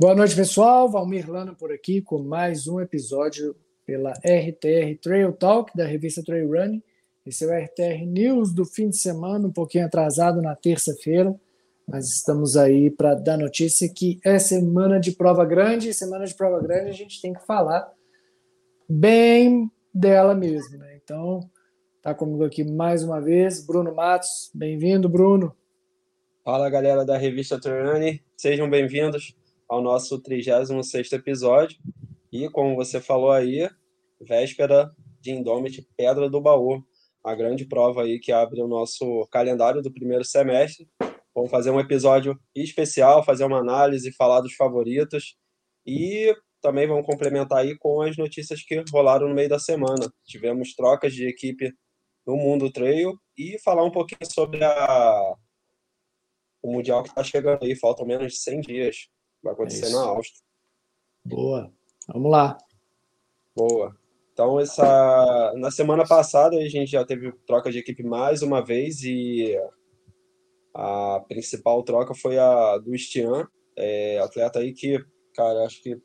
[0.00, 0.88] Boa noite, pessoal.
[0.88, 3.54] Valmir Lana por aqui com mais um episódio
[3.84, 6.82] pela RTR Trail Talk da revista Trail Running.
[7.26, 11.38] Esse é o RTR News do fim de semana, um pouquinho atrasado na terça-feira,
[11.86, 15.92] mas estamos aí para dar notícia que é semana de prova grande.
[15.92, 17.86] Semana de prova grande a gente tem que falar
[18.88, 20.98] bem dela mesmo, né?
[21.04, 21.40] Então,
[22.00, 24.50] tá comigo aqui mais uma vez, Bruno Matos.
[24.54, 25.54] Bem-vindo, Bruno.
[26.42, 28.18] Fala, galera da revista Trail Running.
[28.34, 29.38] Sejam bem-vindos
[29.70, 31.78] ao nosso 36 episódio.
[32.32, 33.70] E, como você falou aí,
[34.20, 36.82] véspera de Indomit Pedra do Baú,
[37.22, 40.88] a grande prova aí que abre o nosso calendário do primeiro semestre.
[41.32, 45.36] Vamos fazer um episódio especial, fazer uma análise, falar dos favoritos
[45.86, 50.12] e também vamos complementar aí com as notícias que rolaram no meio da semana.
[50.24, 51.72] Tivemos trocas de equipe
[52.26, 55.36] no mundo trail e falar um pouquinho sobre a
[56.62, 59.08] o mundial que está chegando aí, faltam menos de 100 dias.
[59.42, 60.42] Vai acontecer é na Áustria.
[61.24, 61.72] Boa.
[62.08, 62.58] Vamos lá.
[63.54, 63.96] Boa.
[64.32, 69.02] Então, essa na semana passada a gente já teve troca de equipe mais uma vez
[69.02, 69.54] e
[70.74, 74.98] a principal troca foi a do Stian, é, atleta aí que,
[75.34, 76.00] cara, acho que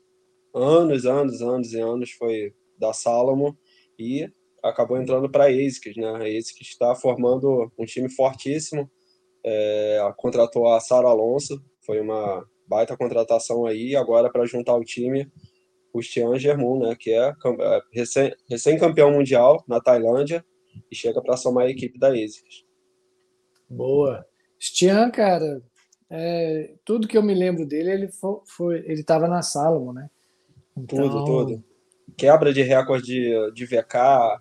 [0.54, 3.52] anos, anos, anos e anos foi da Salomon
[3.98, 4.30] e
[4.62, 6.08] acabou entrando para a ASICS, né?
[6.08, 8.90] A ASICS está formando um time fortíssimo.
[9.44, 15.30] É, contratou a Sara Alonso, foi uma baita contratação aí, agora para juntar o time,
[15.92, 20.44] o Stian Germon, né, que é, é recém-campeão mundial na Tailândia
[20.90, 22.64] e chega para somar a equipe da ASICS.
[23.68, 24.24] Boa.
[24.60, 25.62] Stian, cara,
[26.10, 30.10] é, tudo que eu me lembro dele, ele foi, foi ele estava na Salomon, né?
[30.76, 30.98] Então...
[30.98, 31.64] Tudo, tudo.
[32.16, 33.96] Quebra de recorde de, de VK,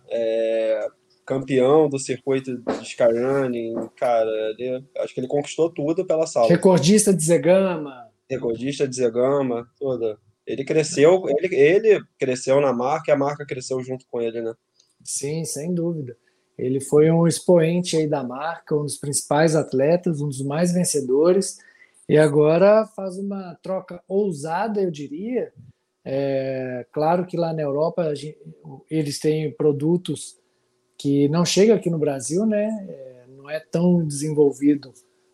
[0.09, 0.87] é,
[1.25, 6.51] campeão do circuito de Skyrunning, cara, ele, acho que ele conquistou tudo pela Salomon.
[6.51, 10.17] Recordista de Zegama recordista de Zegama, toda.
[10.45, 14.53] Ele cresceu, ele, ele cresceu na marca e a marca cresceu junto com ele, né?
[15.03, 16.15] Sim, sem dúvida.
[16.57, 21.57] Ele foi um expoente aí da marca, um dos principais atletas, um dos mais vencedores,
[22.07, 25.51] e agora faz uma troca ousada, eu diria.
[26.03, 28.13] É, claro que lá na Europa
[28.89, 30.37] eles têm produtos
[30.97, 32.67] que não chegam aqui no Brasil, né?
[32.87, 34.93] É, não é tão desenvolvido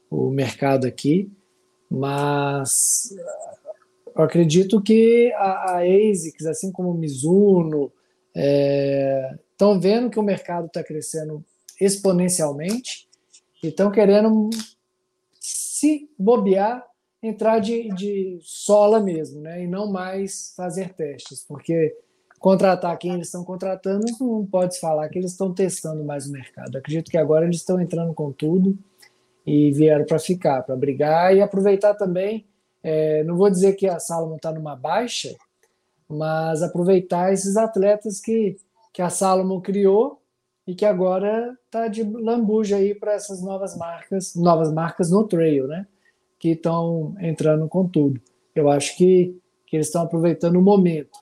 [0.09, 1.31] o mercado aqui,
[1.91, 3.13] mas
[4.16, 7.91] eu acredito que a, a ASICS, assim como o Mizuno,
[8.34, 11.44] estão é, vendo que o mercado está crescendo
[11.79, 13.09] exponencialmente
[13.62, 14.50] e estão querendo
[15.38, 16.85] se bobear,
[17.22, 19.63] entrar de, de sola mesmo, né?
[19.63, 21.94] e não mais fazer testes, porque
[22.40, 26.31] contratar quem eles estão contratando não pode se falar que eles estão testando mais o
[26.31, 26.78] mercado.
[26.78, 28.79] acredito que agora eles estão entrando com tudo
[29.51, 32.45] e vieram para ficar, para brigar e aproveitar também.
[32.81, 35.35] É, não vou dizer que a Salomon está numa baixa,
[36.07, 38.56] mas aproveitar esses atletas que,
[38.94, 40.22] que a Salomon criou
[40.66, 45.67] e que agora está de lambuja aí para essas novas marcas, novas marcas no trail,
[45.67, 45.85] né?
[46.40, 48.22] Que estão entrando com tudo.
[48.56, 51.19] Eu acho que, que eles estão aproveitando o momento.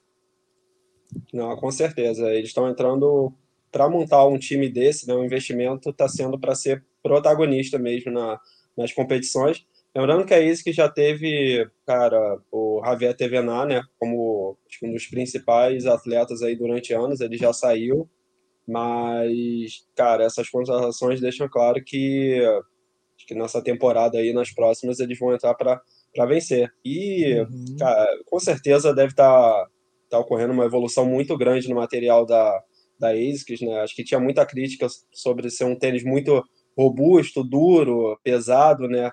[1.34, 2.29] Não, com certeza.
[2.29, 3.34] Eles estão entrando
[3.72, 5.16] para montar um time desse, né?
[5.16, 8.40] O investimento está sendo para ser protagonista mesmo na,
[8.78, 9.66] nas competições.
[9.96, 15.08] Lembrando que é isso que já teve, cara, o Javier Tevená, né, como um dos
[15.08, 18.08] principais atletas aí durante anos, ele já saiu,
[18.68, 22.40] mas, cara, essas contratações deixam claro que,
[23.28, 25.81] que nessa temporada aí, nas próximas, eles vão entrar para
[26.28, 26.72] vencer.
[26.86, 27.76] E, uhum.
[27.80, 29.70] cara, com certeza deve estar tá,
[30.12, 32.64] tá ocorrendo uma evolução muito grande no material da,
[33.00, 36.44] da ASICS, né, acho que tinha muita crítica sobre ser um tênis muito
[36.78, 39.12] robusto, duro, pesado, né?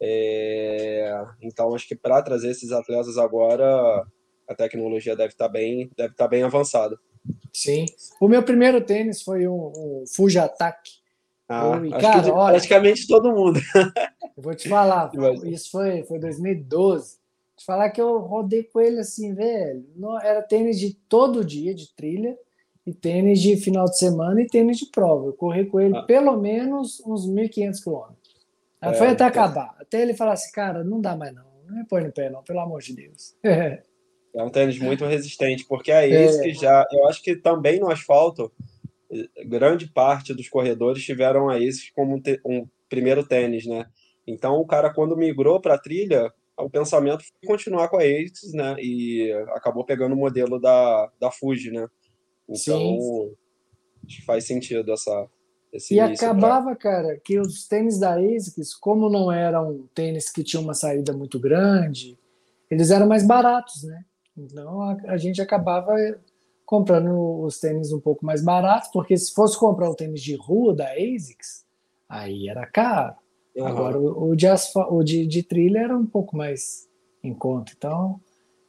[0.00, 4.04] É, então acho que para trazer esses atletas agora
[4.48, 6.98] a tecnologia deve estar tá bem, deve estar tá bem avançada.
[7.52, 7.86] Sim.
[8.20, 10.90] O meu primeiro tênis foi um, um Fuji Attack.
[11.48, 13.60] Ah, e, cara, olha, praticamente todo mundo.
[14.36, 15.12] eu vou te falar,
[15.44, 17.20] isso foi foi 2012.
[17.56, 19.84] Te falar que eu rodei com ele assim, velho.
[20.22, 22.36] Era tênis de todo dia de trilha
[22.86, 25.26] e tênis de final de semana e tênis de prova.
[25.26, 26.02] Eu corri com ele ah.
[26.02, 28.32] pelo menos uns 1.500 quilômetros.
[28.80, 29.26] É, foi até então...
[29.26, 29.76] acabar.
[29.80, 31.44] Até ele falar assim, cara, não dá mais não.
[31.66, 33.36] Não me põe no pé não, pelo amor de Deus.
[33.44, 36.42] é um tênis muito resistente, porque é esse é.
[36.42, 36.84] que já...
[36.90, 38.52] Eu acho que também no asfalto,
[39.46, 43.86] grande parte dos corredores tiveram a esse como um primeiro tênis, né?
[44.26, 48.52] Então o cara quando migrou para a trilha, o pensamento foi continuar com a Aces,
[48.52, 48.76] né?
[48.78, 51.86] E acabou pegando o modelo da, da Fuji, né?
[52.48, 53.34] Então, Sim.
[54.06, 55.28] acho que faz sentido essa.
[55.72, 56.76] Esse e acabava, pra...
[56.76, 61.40] cara, que os tênis da ASICS, como não eram tênis que tinham uma saída muito
[61.40, 62.18] grande,
[62.70, 64.04] eles eram mais baratos, né?
[64.36, 65.94] Então a, a gente acabava
[66.64, 70.74] comprando os tênis um pouco mais baratos, porque se fosse comprar o tênis de rua
[70.74, 71.64] da ASICS,
[72.08, 73.14] aí era caro.
[73.54, 73.66] Uhum.
[73.66, 74.46] Agora o, o, de,
[74.88, 76.88] o de, de trilha era um pouco mais
[77.22, 77.72] em conta.
[77.76, 78.20] Então,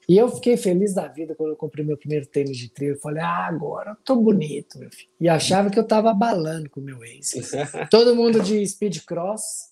[0.08, 2.92] e eu fiquei feliz da vida quando eu comprei meu primeiro tênis de trilha.
[2.92, 5.10] Eu falei, ah, agora eu tô bonito, meu filho.
[5.20, 7.32] E achava que eu tava abalando com o meu ex.
[7.90, 9.72] todo mundo de speed cross.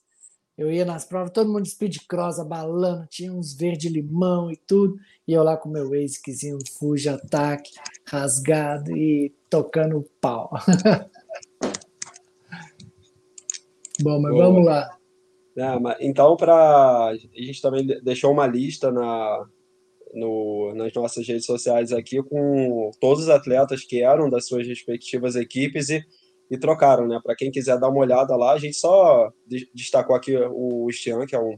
[0.57, 4.55] Eu ia nas provas, todo mundo de speed cross abalando, tinha uns verde limão e
[4.55, 4.95] tudo.
[5.27, 7.71] E eu lá com o meu ASICzinho Fuji ataque,
[8.07, 10.51] rasgado e tocando pau.
[14.01, 14.89] Bom, mas vamos lá.
[15.57, 19.45] É, então, para a gente também deixou uma lista na,
[20.13, 25.35] no, nas nossas redes sociais aqui com todos os atletas que eram das suas respectivas
[25.35, 26.03] equipes e,
[26.49, 27.19] e trocaram, né?
[27.23, 29.31] Para quem quiser dar uma olhada lá, a gente só
[29.73, 31.57] destacou aqui o Stian, que é um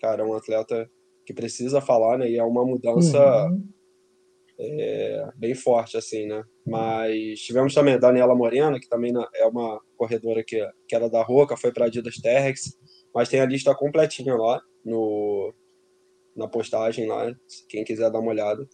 [0.00, 0.90] cara, um atleta
[1.24, 2.30] que precisa falar, né?
[2.30, 3.66] E é uma mudança uhum.
[4.58, 6.42] é, bem forte, assim, né?
[6.66, 11.22] Mas tivemos também a Daniela Morena, que também é uma corredora que, que era da
[11.22, 12.78] Roca, foi para a Adidas Terrex,
[13.14, 15.54] mas tem a lista completinha lá no,
[16.36, 17.34] na postagem lá,
[17.68, 18.68] quem quiser dar uma olhada.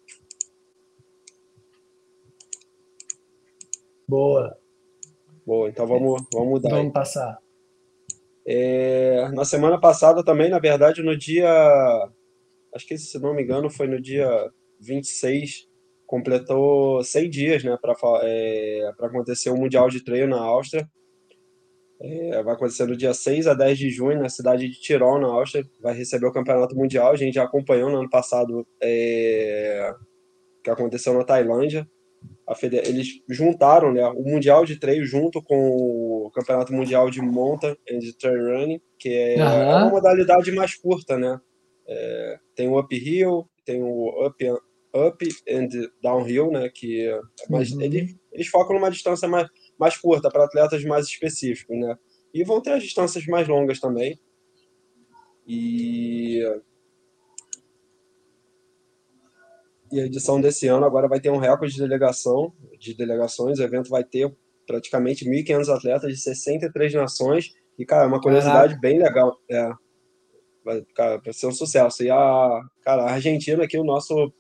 [4.09, 4.59] Boa.
[5.47, 6.71] Boa, então vamos, vamos mudar.
[6.71, 6.93] Vamos aí.
[6.93, 7.39] passar.
[8.47, 11.49] É, na semana passada também, na verdade, no dia.
[12.75, 14.29] Acho que, se não me engano, foi no dia
[14.81, 15.69] 26,
[16.07, 20.89] completou 100 dias né, para é, acontecer o Mundial de Treino na Áustria.
[22.03, 25.29] É, vai acontecer no dia 6 a 10 de junho, na cidade de Tirol, na
[25.29, 25.69] Áustria.
[25.81, 27.13] Vai receber o Campeonato Mundial.
[27.13, 29.93] A gente já acompanhou no ano passado é,
[30.65, 31.87] que aconteceu na Tailândia.
[32.85, 38.01] Eles juntaram né, o Mundial de Treino junto com o Campeonato Mundial de Mountain and
[38.19, 39.69] Trail Running, que é, uhum.
[39.69, 41.39] uma modalidade mais curta, né?
[41.87, 44.45] É, tem o uphill, tem o up,
[44.95, 45.69] up and
[46.03, 46.71] downhill, né?
[46.75, 47.83] Que é mais, uhum.
[47.83, 49.49] eles, eles focam numa distância mais
[49.81, 51.99] mais curta, para atletas mais específicos, né?
[52.33, 54.21] E vão ter as distâncias mais longas também.
[55.47, 56.45] E
[59.91, 63.63] e a edição desse ano agora vai ter um recorde de delegação, de delegações, o
[63.63, 64.33] evento vai ter
[64.65, 68.81] praticamente 1.500 atletas de 63 nações, e, cara, é uma curiosidade Caraca.
[68.81, 69.73] bem legal, é,
[70.65, 74.33] vai, cara, vai ser um sucesso, e a, cara, a Argentina aqui, o nosso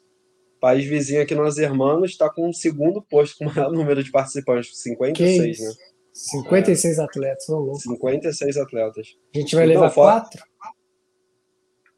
[0.61, 4.11] país vizinho aqui, nós irmãos, está com o segundo posto com o maior número de
[4.11, 5.73] participantes, 56, né?
[6.13, 7.03] 56 é.
[7.03, 7.81] atletas, ô louco.
[7.81, 9.09] 56 atletas.
[9.35, 10.43] A gente vai então, levar quatro?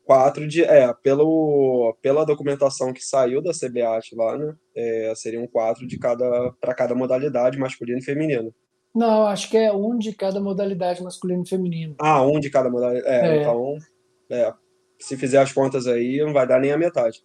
[0.05, 0.65] Quatro de.
[0.65, 4.55] É, pelo, pela documentação que saiu da CBAT lá, né?
[4.77, 8.55] É, seriam quatro de cada para cada modalidade, masculino e feminino.
[8.95, 11.95] Não, acho que é um de cada modalidade masculino e feminino.
[11.99, 13.07] Ah, um de cada modalidade.
[13.09, 13.41] É, é.
[13.41, 13.77] então.
[14.31, 14.53] É,
[14.99, 17.23] se fizer as contas aí, não vai dar nem a metade.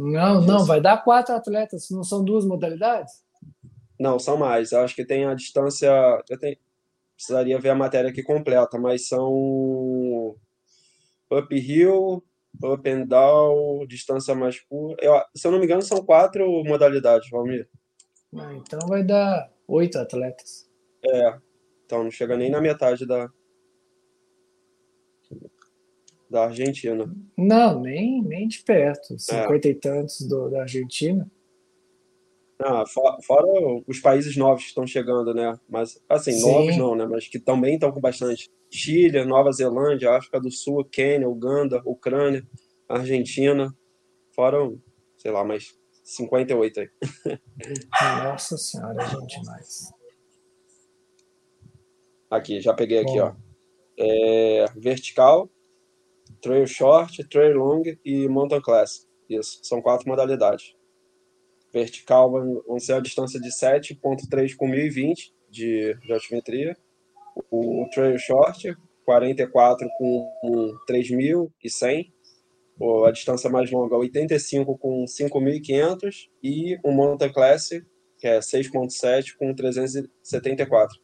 [0.00, 3.12] Não, não, vai dar quatro atletas, não são duas modalidades?
[3.98, 4.72] Não, são mais.
[4.72, 5.90] Eu acho que tem a distância.
[6.28, 6.56] Eu tenho,
[7.14, 10.34] precisaria ver a matéria aqui completa, mas são
[11.30, 12.24] uphill,
[12.64, 15.04] up and down, distância mais curta.
[15.04, 17.68] Eu, se eu não me engano, são quatro modalidades, Valmir.
[18.34, 20.66] Ah, então vai dar oito atletas.
[21.04, 21.38] É,
[21.84, 23.28] então não chega nem na metade da,
[26.30, 27.12] da Argentina.
[27.36, 29.18] Não, nem, nem de perto.
[29.18, 29.70] 50 é.
[29.70, 31.28] e tantos do, da Argentina.
[32.62, 33.46] Ah, fora
[33.86, 35.58] os países novos que estão chegando, né?
[35.68, 36.52] Mas, assim, Sim.
[36.52, 37.06] novos não, né?
[37.06, 38.48] Mas que também estão com bastante.
[38.70, 42.46] Chile, Nova Zelândia, África do Sul, Quênia, Uganda, Ucrânia,
[42.88, 43.74] Argentina.
[44.32, 44.58] Fora,
[45.16, 45.74] sei lá, mais
[46.04, 46.88] 58 aí.
[48.22, 49.92] Nossa Senhora, gente, mais.
[52.30, 53.24] Aqui, já peguei aqui, Bom.
[53.24, 53.34] ó.
[53.98, 55.50] É, vertical,
[56.40, 59.06] trail short, trail long e mountain class.
[59.28, 60.74] Isso, são quatro modalidades.
[61.72, 66.76] Vertical vão ser a distância de 7.3 com 1020 de, de altimetria.
[67.50, 72.10] O, o trail short, 44 com 3.100.
[73.06, 76.28] A distância mais longa, 85 com 5.500.
[76.42, 77.68] E o mountain class,
[78.18, 80.98] que é 6.7 com 374.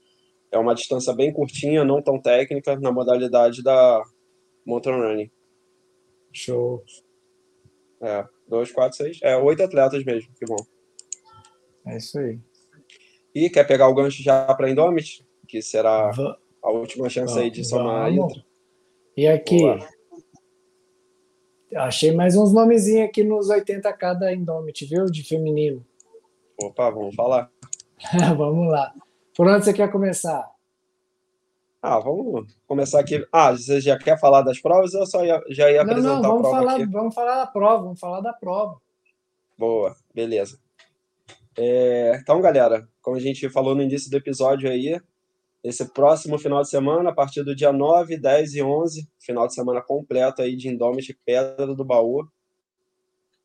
[0.50, 4.02] É uma distância bem curtinha, não tão técnica, na modalidade da
[4.66, 5.30] mountain running.
[6.32, 6.84] Show.
[8.02, 9.18] É, dois, quatro, seis.
[9.22, 10.56] É, oito atletas mesmo, que bom.
[11.86, 12.38] É isso aí.
[13.34, 15.24] E quer pegar o gancho já para Indomit?
[15.46, 16.10] Que será
[16.62, 18.44] a última chance aí de somar a Intra.
[19.16, 19.62] E aqui,
[21.74, 25.06] achei mais uns nomezinhos aqui nos 80k da Indomit, viu?
[25.06, 25.84] De feminino.
[26.60, 27.50] Opa, vamos falar.
[28.36, 28.92] vamos lá.
[29.34, 30.50] Por onde você quer começar?
[31.82, 33.26] Ah, vamos começar aqui.
[33.30, 36.22] Ah, você já quer falar das provas ou só ia, já ia não, apresentar não,
[36.22, 36.86] vamos a prova falar, aqui?
[36.86, 38.80] Vamos falar da prova, vamos falar da prova.
[39.58, 40.58] Boa, beleza.
[41.56, 45.00] É, então, galera, como a gente falou no início do episódio aí,
[45.64, 49.54] esse próximo final de semana, a partir do dia 9, 10 e 11, final de
[49.54, 52.28] semana completo aí de Indomit Pedra do Baú,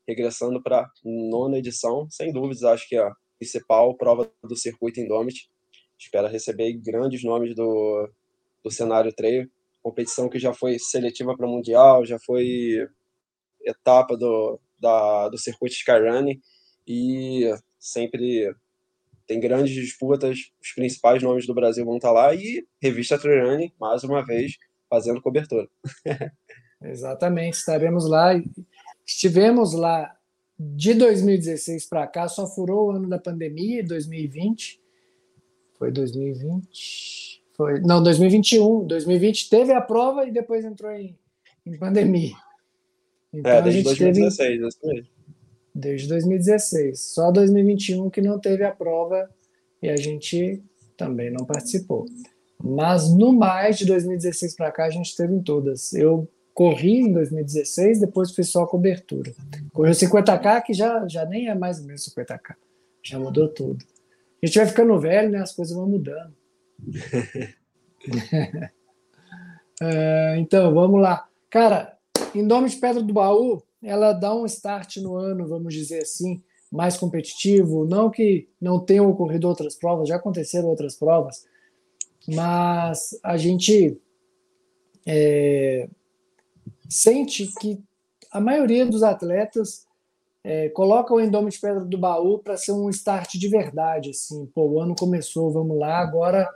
[0.06, 5.50] regressando para nona edição, sem dúvidas, acho que a principal prova do circuito Indomit.
[5.98, 8.08] Espera receber grandes nomes do,
[8.62, 9.50] do cenário trail,
[9.82, 12.88] competição que já foi seletiva para o Mundial, já foi
[13.60, 16.40] etapa do, da, do circuito Skyrunning,
[16.86, 18.54] e sempre
[19.26, 24.04] tem grandes disputas, os principais nomes do Brasil vão estar lá, e Revista Trailrunning, mais
[24.04, 24.56] uma vez,
[24.90, 25.68] fazendo cobertura.
[26.82, 28.32] Exatamente, estaremos lá.
[29.06, 30.14] Estivemos lá
[30.58, 34.80] de 2016 para cá, só furou o ano da pandemia, 2020.
[35.78, 37.31] Foi 2020?
[37.54, 38.86] Foi, não, 2021.
[38.86, 41.16] 2020 teve a prova e depois entrou em,
[41.66, 42.34] em pandemia.
[43.32, 45.08] Então, é, desde 2016, teve, isso mesmo.
[45.74, 47.00] Desde 2016.
[47.00, 49.30] Só 2021 que não teve a prova
[49.82, 50.62] e a gente
[50.96, 52.06] também não participou.
[52.62, 55.92] Mas no mais de 2016 para cá a gente teve em todas.
[55.92, 59.32] Eu corri em 2016, depois fiz só a cobertura.
[59.72, 62.54] Corri o 50K, que já, já nem é mais o mesmo 50K.
[63.02, 63.84] Já mudou tudo.
[64.42, 65.38] A gente vai ficando velho, né?
[65.38, 66.32] As coisas vão mudando.
[69.80, 71.28] é, então, vamos lá.
[71.48, 71.96] Cara,
[72.34, 76.42] em nome de Pedra do Baú, ela dá um start no ano, vamos dizer assim,
[76.70, 77.84] mais competitivo.
[77.84, 81.44] Não que não tenham ocorrido outras provas, já aconteceram outras provas,
[82.26, 84.00] mas a gente
[85.06, 85.88] é,
[86.88, 87.82] sente que
[88.30, 89.86] a maioria dos atletas
[90.44, 94.10] é, coloca o Endômetro de Pedra do Baú para ser um start de verdade.
[94.10, 96.48] Assim, pô, o ano começou, vamos lá, agora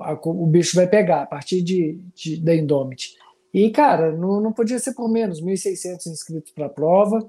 [0.00, 3.16] a, o bicho vai pegar a partir de, de da Indomit.
[3.52, 7.28] E, cara, não, não podia ser por menos, 1.600 inscritos para a prova,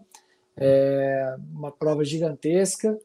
[0.56, 2.98] é, uma prova gigantesca,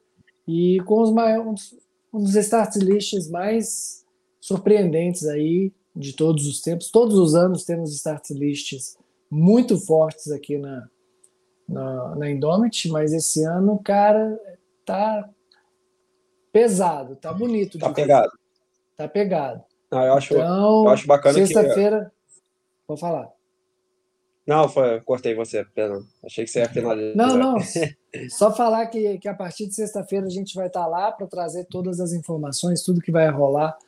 [0.46, 1.74] e com os maiores,
[2.12, 4.04] um dos start lists mais
[4.40, 6.90] surpreendentes aí de todos os tempos.
[6.90, 8.96] Todos os anos temos start lists
[9.30, 10.88] muito fortes aqui na,
[11.68, 14.40] na, na Indomit, mas esse ano, cara,
[14.86, 15.28] tá
[16.52, 17.78] pesado, tá bonito.
[17.78, 18.30] Tá pegado.
[18.98, 19.62] Tá pegado.
[19.92, 22.12] Não, eu acho, então, eu acho bacana sexta-feira,
[22.86, 23.32] vou falar.
[24.44, 26.02] Não, foi, cortei você, perdão.
[26.24, 27.14] Achei que você ia finalizar.
[27.14, 27.56] Não, não.
[28.28, 31.66] Só falar que, que a partir de sexta-feira a gente vai estar lá para trazer
[31.66, 33.78] todas as informações, tudo que vai rolar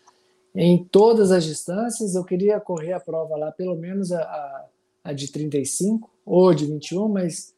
[0.55, 2.15] em todas as distâncias.
[2.15, 4.67] Eu queria correr a prova lá, pelo menos a, a,
[5.05, 7.53] a de 35 ou de 21, mas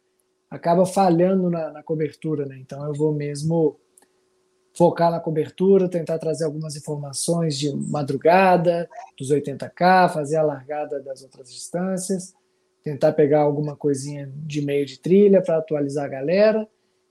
[0.50, 2.56] acaba falhando na, na, cobertura, né?
[2.58, 3.78] Então eu vou mesmo
[4.74, 8.88] focar na cobertura, tentar trazer algumas informações de madrugada,
[9.18, 12.34] dos 80K, fazer a largada das outras distâncias,
[12.82, 16.68] tentar pegar alguma coisinha de meio de trilha para atualizar a galera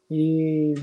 [0.09, 0.73] e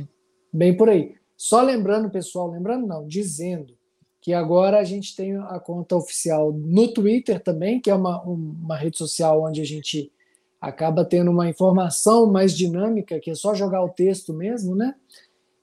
[0.52, 1.14] bem por aí.
[1.37, 3.76] Só lembrando, pessoal, lembrando não, dizendo
[4.20, 8.76] que agora a gente tem a conta oficial no Twitter também, que é uma, uma
[8.76, 10.11] rede social onde a gente
[10.61, 14.94] acaba tendo uma informação mais dinâmica, que é só jogar o texto mesmo, né?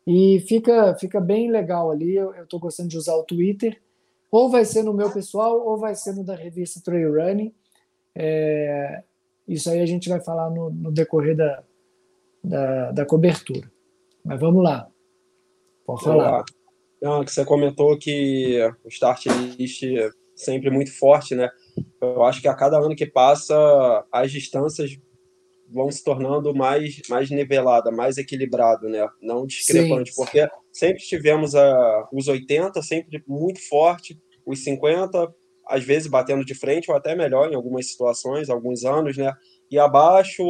[0.06, 2.16] E fica, fica bem legal ali.
[2.16, 3.82] Eu estou gostando de usar o Twitter.
[4.30, 7.54] Ou vai ser no meu pessoal, ou vai ser no da revista Trail Running.
[8.14, 9.04] É,
[9.48, 11.64] isso aí a gente vai falar no, no decorrer da,
[12.44, 13.72] da, da, cobertura.
[14.24, 14.88] Mas vamos lá.
[15.86, 16.44] Pode falar.
[17.02, 19.26] Não, que você comentou que o start
[19.58, 21.50] list é sempre muito forte, né?
[22.02, 23.56] Eu acho que a cada ano que passa,
[24.12, 24.98] as distâncias
[25.68, 29.08] vão se tornando mais, mais nivelada, mais equilibrado, né?
[29.22, 30.16] Não discrepante, Sim.
[30.16, 35.34] porque sempre tivemos a, os 80 sempre muito forte, os 50
[35.68, 39.34] às vezes batendo de frente ou até melhor em algumas situações, alguns anos, né?
[39.72, 40.44] E abaixo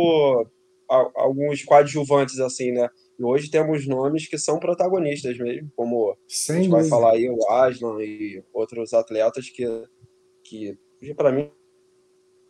[0.89, 2.89] a, alguns coadjuvantes assim, né?
[3.17, 7.29] E hoje temos nomes que são protagonistas mesmo, como Sem a gente vai falar aí
[7.29, 9.65] o Aslan e outros atletas que
[10.43, 10.77] que
[11.15, 11.49] para mim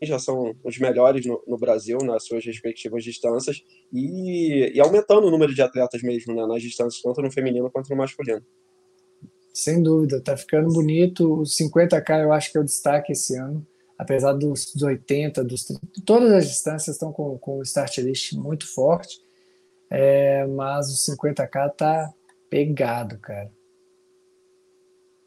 [0.06, 5.32] já são os melhores no, no, Brasil nas suas respectivas distâncias e, e, aumentando o
[5.32, 8.44] número de atletas mesmo né, nas distâncias, tanto no feminino quanto no masculino.
[9.54, 11.42] Sem dúvida, tá ficando bonito.
[11.42, 13.66] Os 50K eu acho que é o destaque esse ano,
[13.98, 15.66] apesar dos, dos 80, dos,
[16.06, 19.20] todas as distâncias estão com, com o start list muito forte,
[19.90, 22.14] é, mas o 50K tá
[22.50, 23.52] pegado, cara.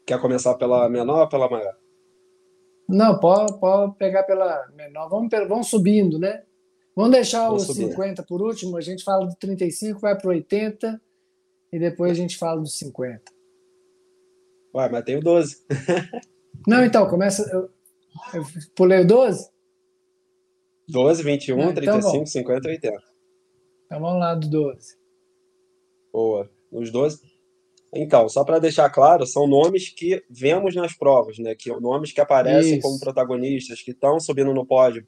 [0.05, 1.75] Quer começar pela menor ou pela maior?
[2.89, 5.09] Não, pode, pode pegar pela menor.
[5.09, 6.43] Vamos, vamos subindo, né?
[6.95, 7.89] Vamos deixar os subir.
[7.91, 10.99] 50 por último, a gente fala do 35, vai para 80
[11.71, 13.21] e depois a gente fala dos 50.
[14.75, 15.65] Ué, mas tem o 12.
[16.67, 17.49] Não, então, começa.
[17.51, 17.69] Eu,
[18.33, 19.49] eu pulei 12?
[20.87, 22.25] 12, 21, ah, então 35, bom.
[22.25, 23.03] 50 80.
[23.85, 24.97] Então vamos lá do 12.
[26.11, 26.49] Boa.
[26.71, 27.21] Os 12.
[27.93, 31.55] Então, só para deixar claro, são nomes que vemos nas provas, né?
[31.55, 32.81] Que nomes que aparecem Isso.
[32.81, 35.07] como protagonistas, que estão subindo no pódio.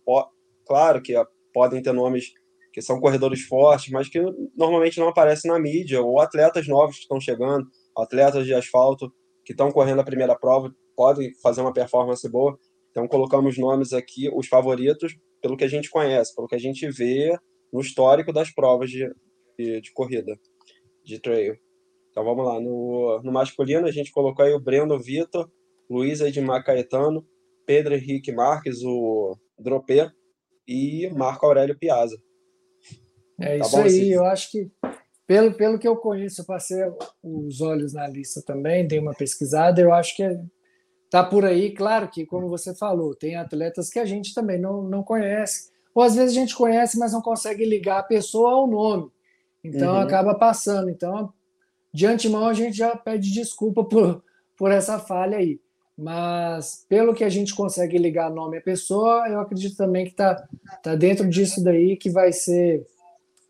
[0.65, 1.13] Claro que
[1.53, 2.31] podem ter nomes
[2.73, 4.19] que são corredores fortes, mas que
[4.55, 9.13] normalmente não aparecem na mídia, ou atletas novos que estão chegando, atletas de asfalto
[9.45, 12.57] que estão correndo a primeira prova, podem fazer uma performance boa.
[12.89, 16.89] Então, colocamos nomes aqui, os favoritos, pelo que a gente conhece, pelo que a gente
[16.89, 17.35] vê
[17.71, 19.09] no histórico das provas de,
[19.57, 20.37] de, de corrida,
[21.03, 21.57] de trail.
[22.11, 22.59] Então, vamos lá.
[22.59, 25.49] No, no masculino, a gente colocou aí o Breno Vitor,
[25.89, 27.25] Luiz Edmar Caetano,
[27.65, 30.11] Pedro Henrique Marques, o Dropê,
[30.67, 32.17] e Marco Aurélio Piazza.
[33.39, 34.09] É tá isso aí, assim?
[34.09, 34.71] eu acho que,
[35.25, 36.77] pelo, pelo que eu conheço, eu passei
[37.23, 40.23] os olhos na lista também, dei uma pesquisada, eu acho que
[41.09, 44.83] tá por aí, claro que, como você falou, tem atletas que a gente também não,
[44.83, 48.67] não conhece, ou às vezes a gente conhece, mas não consegue ligar a pessoa ao
[48.67, 49.09] nome,
[49.63, 49.99] então uhum.
[49.99, 50.89] acaba passando.
[50.89, 51.33] Então,
[51.93, 54.23] de antemão, a gente já pede desculpa por,
[54.57, 55.59] por essa falha aí.
[55.97, 60.47] Mas, pelo que a gente consegue ligar nome à pessoa, eu acredito também que está
[60.81, 62.85] tá dentro disso daí que vai ser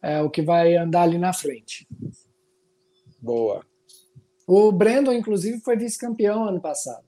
[0.02, 1.88] é, o que vai andar ali na frente.
[3.22, 3.64] Boa.
[4.48, 7.06] O Brandon, inclusive, foi vice-campeão ano passado.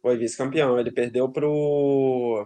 [0.00, 0.78] Foi vice-campeão.
[0.80, 2.44] Ele perdeu para um,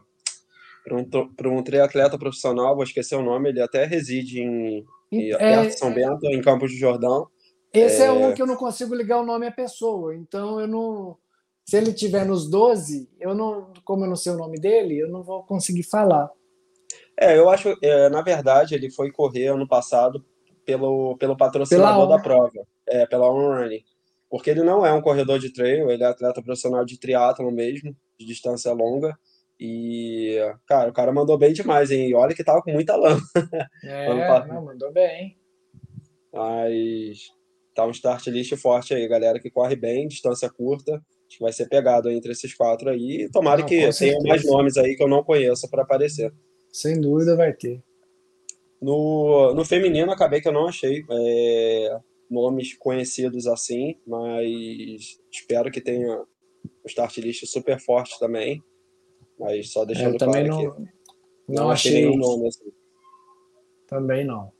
[1.47, 6.27] um triatleta profissional, vou esquecer o nome, ele até reside em, em é, São Bento,
[6.27, 7.29] em Campos do Jordão.
[7.73, 8.07] Esse é...
[8.07, 11.17] é um que eu não consigo ligar o nome à pessoa, então eu não.
[11.65, 15.09] Se ele tiver nos 12, eu não, como eu não sei o nome dele, eu
[15.09, 16.31] não vou conseguir falar.
[17.21, 20.25] É, eu acho, é, na verdade, ele foi correr ano passado
[20.65, 23.85] pelo, pelo patrocinador da prova, é, pela OnRunning.
[24.31, 27.95] Porque ele não é um corredor de trail, ele é atleta profissional de triatlon mesmo,
[28.19, 29.19] de distância longa.
[29.61, 32.09] E, cara, o cara mandou bem demais, hein?
[32.09, 33.21] E olha que tava com muita lama.
[33.85, 35.37] É, não, mandou bem.
[36.33, 37.31] Mas
[37.79, 40.95] tá um start list forte aí, galera que corre bem, distância curta.
[40.95, 43.29] Acho que vai ser pegado entre esses quatro aí.
[43.31, 46.33] Tomara não, que tenha mais nomes aí que eu não conheça para aparecer.
[46.73, 47.81] Sem dúvida vai ter.
[48.83, 55.81] No, no feminino, acabei que eu não achei é, nomes conhecidos assim, mas espero que
[55.81, 58.63] tenha um start list super forte também.
[59.39, 60.89] Mas só deixando eu claro não, não,
[61.49, 62.73] não achei nenhum nome assim.
[63.87, 64.51] Também não.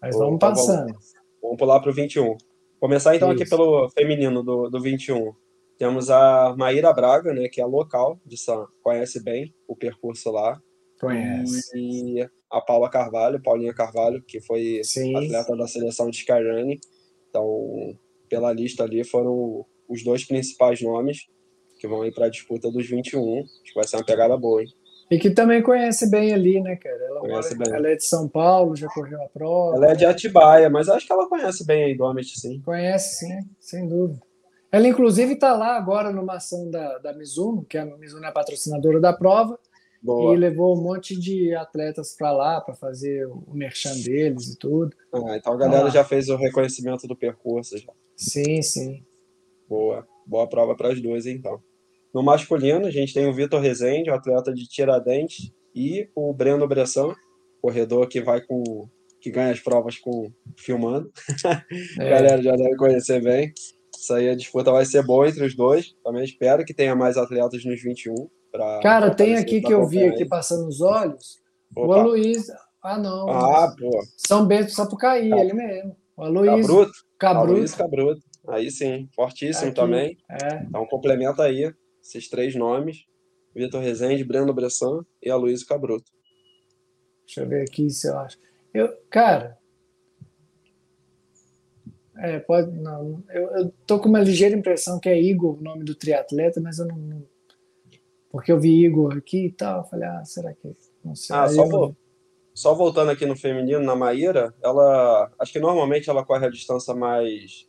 [0.00, 0.96] Mas vamos então, passando.
[1.42, 2.36] Vamos pular para o 21.
[2.80, 3.42] Começar então Isso.
[3.42, 5.32] aqui pelo feminino do, do 21.
[5.78, 10.60] Temos a Maíra Braga, né, que é local de São, conhece bem o percurso lá.
[11.00, 11.76] Conhece.
[11.76, 15.16] E a Paula Carvalho, Paulinha Carvalho, que foi Sim.
[15.16, 16.78] atleta da seleção de Skyrunning.
[17.28, 21.26] Então, pela lista ali, foram os dois principais nomes
[21.80, 23.40] que vão ir para a disputa dos 21.
[23.40, 24.68] Acho que vai ser uma pegada boa, hein?
[25.12, 26.96] E que também conhece bem ali, né, cara?
[26.96, 27.78] Ela, conhece mora, bem.
[27.78, 29.76] ela é de São Paulo, já correu a prova.
[29.76, 32.62] Ela é de Atibaia, mas acho que ela conhece bem aí do Amit, sim.
[32.62, 34.22] Conhece, sim, sem dúvida.
[34.72, 38.32] Ela, inclusive, está lá agora numa ação da, da Mizuno, que a Mizuno é a
[38.32, 39.58] patrocinadora da prova,
[40.02, 40.34] Boa.
[40.34, 44.96] E levou um monte de atletas para lá para fazer o merchan deles e tudo.
[45.12, 45.90] Ah, então a galera ah.
[45.90, 47.78] já fez o reconhecimento do percurso.
[47.78, 47.92] Já.
[48.16, 49.04] Sim, sim.
[49.68, 50.04] Boa.
[50.26, 51.62] Boa prova para as duas, então.
[52.12, 56.68] No masculino, a gente tem o Vitor Rezende, o atleta de Tiradentes, e o Breno
[56.68, 57.14] Bressan,
[57.60, 58.88] corredor que vai com.
[59.20, 61.10] que ganha as provas com filmando.
[62.00, 62.10] É.
[62.10, 63.52] galera já deve conhecer bem.
[63.96, 65.94] Isso aí a disputa vai ser boa entre os dois.
[66.04, 68.14] Também espero que tenha mais atletas nos 21.
[68.50, 71.40] Pra, Cara, pra tem aqui que eu vi aqui passando os olhos.
[71.74, 71.86] Opa.
[71.86, 72.54] O Aloysio.
[72.82, 73.28] Ah, não.
[73.30, 73.90] Ah, pô.
[74.16, 75.38] São Bento Sapucaí, tá.
[75.38, 75.96] ele mesmo.
[76.16, 76.66] O Aloysio.
[76.66, 76.92] Cabruto.
[77.18, 77.52] Cabruto.
[77.52, 78.22] Aloysio Cabruto.
[78.48, 79.76] Aí sim, fortíssimo aqui.
[79.76, 80.18] também.
[80.28, 80.64] É.
[80.64, 81.72] Então complementa aí
[82.02, 83.06] esses três nomes.
[83.54, 86.10] Vitor Rezende, Breno Bressan e Aloysio Cabruto.
[87.26, 88.38] Deixa eu ver aqui se eu acho.
[88.72, 89.58] Eu, cara,
[92.16, 92.70] é, pode.
[92.70, 96.60] Não, eu, eu tô com uma ligeira impressão que é Igor o nome do triatleta,
[96.60, 97.26] mas eu não,
[98.32, 100.74] porque eu vi Igor aqui e tal, eu falei, ah, será que.
[101.04, 101.36] Não sei.
[101.36, 101.94] Ah, só, vou,
[102.54, 105.30] só voltando aqui no feminino, na Maíra, ela.
[105.38, 107.68] Acho que normalmente ela corre a distância mais.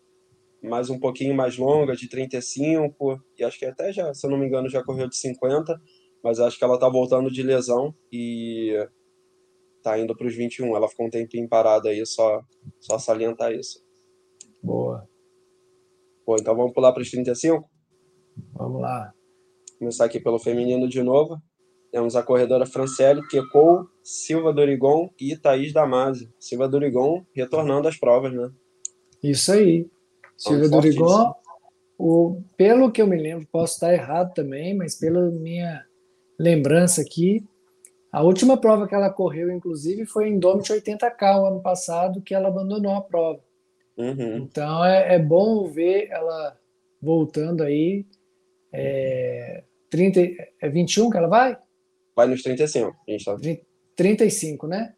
[0.64, 4.38] Mais um pouquinho mais longa, de 35, e acho que até já, se eu não
[4.38, 5.80] me engano, já correu de 50,
[6.24, 8.74] mas acho que ela tá voltando de lesão e
[9.84, 10.76] tá indo para os 21.
[10.76, 12.42] Ela ficou um tempinho parada aí, só,
[12.80, 13.84] só salientar isso.
[14.62, 15.08] Boa.
[16.26, 17.70] Bom, então vamos pular para os 35?
[18.54, 19.14] Vamos lá
[19.84, 21.42] começar aqui pelo feminino de novo.
[21.92, 26.34] Temos a corredora Franciele Quecou, Silva Dorigon e Thaís Damasio.
[26.40, 28.50] Silva Dorigon retornando às provas, né?
[29.22, 29.86] Isso aí.
[30.44, 31.34] Silva Dorigon,
[31.98, 35.86] o, pelo que eu me lembro, posso estar errado também, mas pela minha
[36.38, 37.46] lembrança aqui,
[38.12, 42.36] a última prova que ela correu, inclusive, foi em Domit 80K o ano passado, que
[42.36, 43.40] ela abandonou a prova.
[43.98, 44.38] Uhum.
[44.38, 46.58] Então é, é, bom ver ela
[47.02, 48.06] voltando aí.
[48.72, 50.20] É, 30,
[50.62, 51.58] é 21 que ela vai?
[52.16, 52.96] Vai nos 35.
[53.08, 53.38] A gente tá...
[53.96, 54.94] 35, né?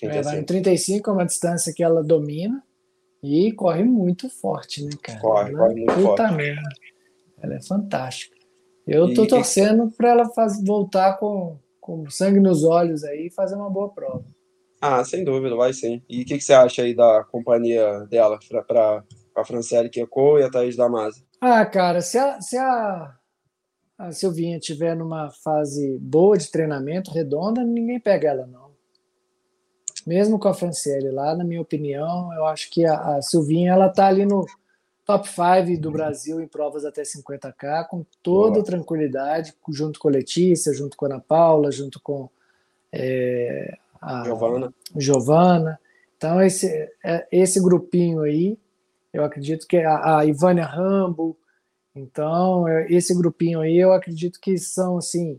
[0.00, 0.18] 35.
[0.18, 2.62] É, vai no 35, é uma distância que ela domina
[3.22, 5.20] e corre muito forte, né, cara?
[5.20, 6.34] Corre, ela, corre muito puta forte.
[6.34, 6.68] Merda.
[7.42, 8.36] Ela é fantástica.
[8.86, 13.54] Eu tô torcendo para ela faz, voltar com, com sangue nos olhos aí e fazer
[13.54, 14.24] uma boa prova.
[14.80, 16.02] Ah, sem dúvida, vai sim.
[16.08, 19.04] E o que, que, você acha aí da companhia dela para
[19.36, 21.24] a Franciele Quecou e a Thaís Damasio?
[21.40, 23.14] Ah, cara, se a, se a,
[23.98, 28.67] a Silvinha tiver numa fase boa de treinamento, redonda, ninguém pega ela, não.
[30.08, 33.90] Mesmo com a Franciele lá, na minha opinião, eu acho que a, a Silvinha ela
[33.90, 34.46] tá ali no
[35.04, 40.72] top 5 do Brasil em provas até 50K, com toda tranquilidade, junto com a Letícia,
[40.72, 42.30] junto com a Ana Paula, junto com
[42.90, 44.74] é, a Giovana.
[44.96, 45.78] Giovana.
[46.16, 48.58] Então, esse, é, esse grupinho aí,
[49.12, 51.36] eu acredito que a, a Ivânia Rambo,
[51.94, 55.38] então, é, esse grupinho aí, eu acredito que são, assim,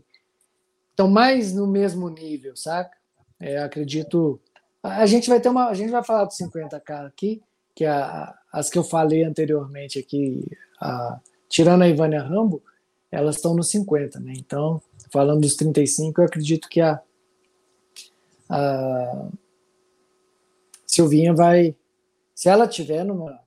[0.90, 2.96] estão mais no mesmo nível, saca?
[3.40, 4.40] É, acredito.
[4.82, 5.68] A gente vai ter uma.
[5.68, 7.42] A gente vai falar do 50K aqui,
[7.74, 10.46] que a, as que eu falei anteriormente aqui,
[10.80, 12.62] a, tirando a Ivânia Rambo,
[13.10, 14.32] elas estão no 50, né?
[14.36, 14.80] Então,
[15.12, 17.00] falando dos 35, eu acredito que a,
[18.48, 19.28] a
[20.86, 21.76] Silvinha vai,
[22.34, 23.40] se ela tiver numa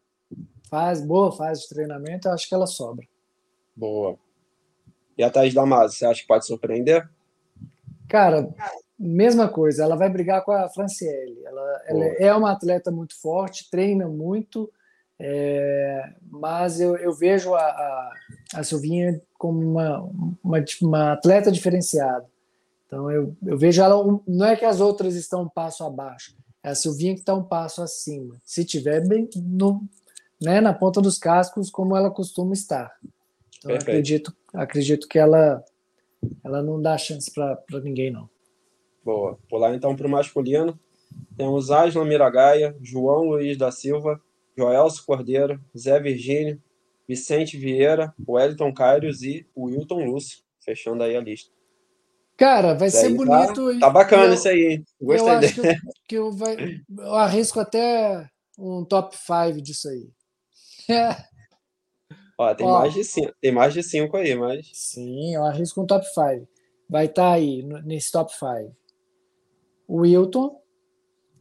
[0.69, 3.06] fase, boa fase de treinamento, eu acho que ela sobra.
[3.76, 4.17] Boa.
[5.17, 7.08] E a Thaís Damasio, você acha que pode surpreender?
[8.08, 8.50] Cara,
[9.08, 11.42] mesma coisa, ela vai brigar com a Franciele.
[11.46, 14.72] Ela, ela é uma atleta muito forte, treina muito,
[15.20, 18.13] é, mas eu, eu vejo a, a,
[18.56, 20.02] a, Silvinha como uma,
[20.44, 22.26] uma, uma atleta diferenciada.
[22.88, 26.70] Então eu, eu vejo ela, não é que as outras estão um passo abaixo, é
[26.70, 28.36] a Silvinha que está um passo acima.
[28.44, 29.84] Se tiver bem no,
[30.42, 32.92] né, na ponta dos cascos, como ela costuma estar.
[33.60, 35.63] Então acredito, acredito que ela,
[36.44, 38.30] ela não dá chance para ninguém, não.
[39.04, 39.38] Boa.
[39.50, 40.80] Pular então para o masculino.
[41.38, 44.22] Temos Aslan Miragaia, João Luiz da Silva,
[44.58, 46.62] Joelso Cordeiro, Zé Virgínio,
[47.08, 51.52] Vicente Vieira, Wellington Caires e Wilton Lúcio, fechando aí a lista.
[52.38, 53.74] Cara, vai ser tá bonito.
[53.74, 54.84] Tá, tá bacana eu, isso aí.
[55.00, 55.76] Gostei eu acho que,
[56.08, 56.56] que eu, vai,
[56.98, 60.10] eu arrisco até um top 5 disso aí.
[62.38, 64.68] Ó, tem, Ó, mais de cinco, tem mais de cinco aí, mas.
[64.74, 66.48] Sim, eu arrisco um top 5.
[66.89, 68.76] Vai estar tá aí, nesse top 5.
[69.88, 70.62] O Wilton,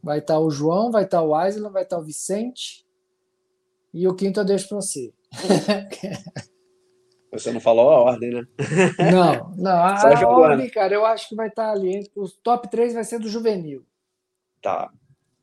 [0.01, 2.85] vai estar tá o João, vai estar tá o Aislan, vai estar tá o Vicente.
[3.93, 5.13] E o quinto eu deixo para você.
[7.33, 8.47] Você não falou a ordem, né?
[9.11, 9.71] Não, não.
[9.71, 12.07] A, a ordem, cara, eu acho que vai estar ali.
[12.15, 13.83] O top 3 vai ser do juvenil.
[14.61, 14.91] Tá.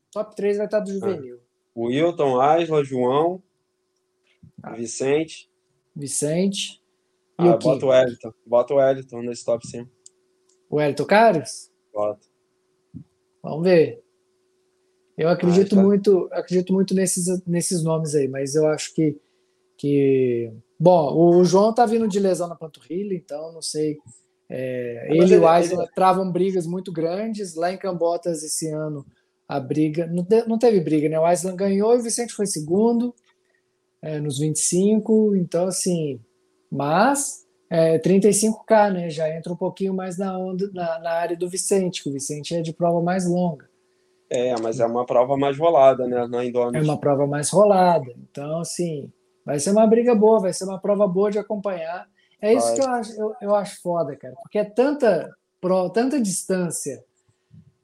[0.09, 1.41] Top 3 vai estar do juvenil.
[1.41, 1.45] Ah.
[1.75, 3.43] O Wilton, Asla, João,
[4.63, 4.73] ah.
[4.73, 5.51] Vicente.
[5.93, 6.81] Vicente.
[7.37, 8.33] E ah, o bota o Wellington.
[8.45, 9.91] Bota o Wellington nesse top 5.
[10.69, 11.69] O Wellington Carlos?
[11.93, 12.30] Bota.
[13.43, 14.01] Vamos ver.
[15.17, 15.83] Eu acredito ah, tá.
[15.83, 19.19] muito, acredito muito nesses, nesses nomes aí, mas eu acho que,
[19.77, 20.51] que
[20.81, 23.99] Bom, o João tá vindo de lesão na panturrilha, então não sei.
[24.49, 27.53] É, ele e o Aisla travam brigas muito grandes.
[27.53, 29.05] Lá em Cambotas, esse ano,
[29.47, 30.07] a briga.
[30.07, 31.19] Não, não teve briga, né?
[31.19, 33.13] O Aislan ganhou e o Vicente foi segundo
[34.01, 35.35] é, nos 25.
[35.35, 36.19] Então, assim.
[36.71, 37.40] Mas
[37.71, 39.09] é, 35K, né?
[39.09, 42.53] Já entra um pouquinho mais na, onda, na, na área do Vicente, que o Vicente
[42.53, 43.69] é de prova mais longa.
[44.29, 46.27] É, mas é uma prova mais rolada, né?
[46.27, 46.85] Na Indonésia.
[46.85, 48.11] É uma prova mais rolada.
[48.29, 49.09] Então, assim.
[49.45, 52.07] Vai ser uma briga boa, vai ser uma prova boa de acompanhar.
[52.41, 52.75] É isso vai.
[52.75, 55.33] que eu acho, eu, eu, acho foda, cara, porque é tanta,
[55.93, 57.03] tanta distância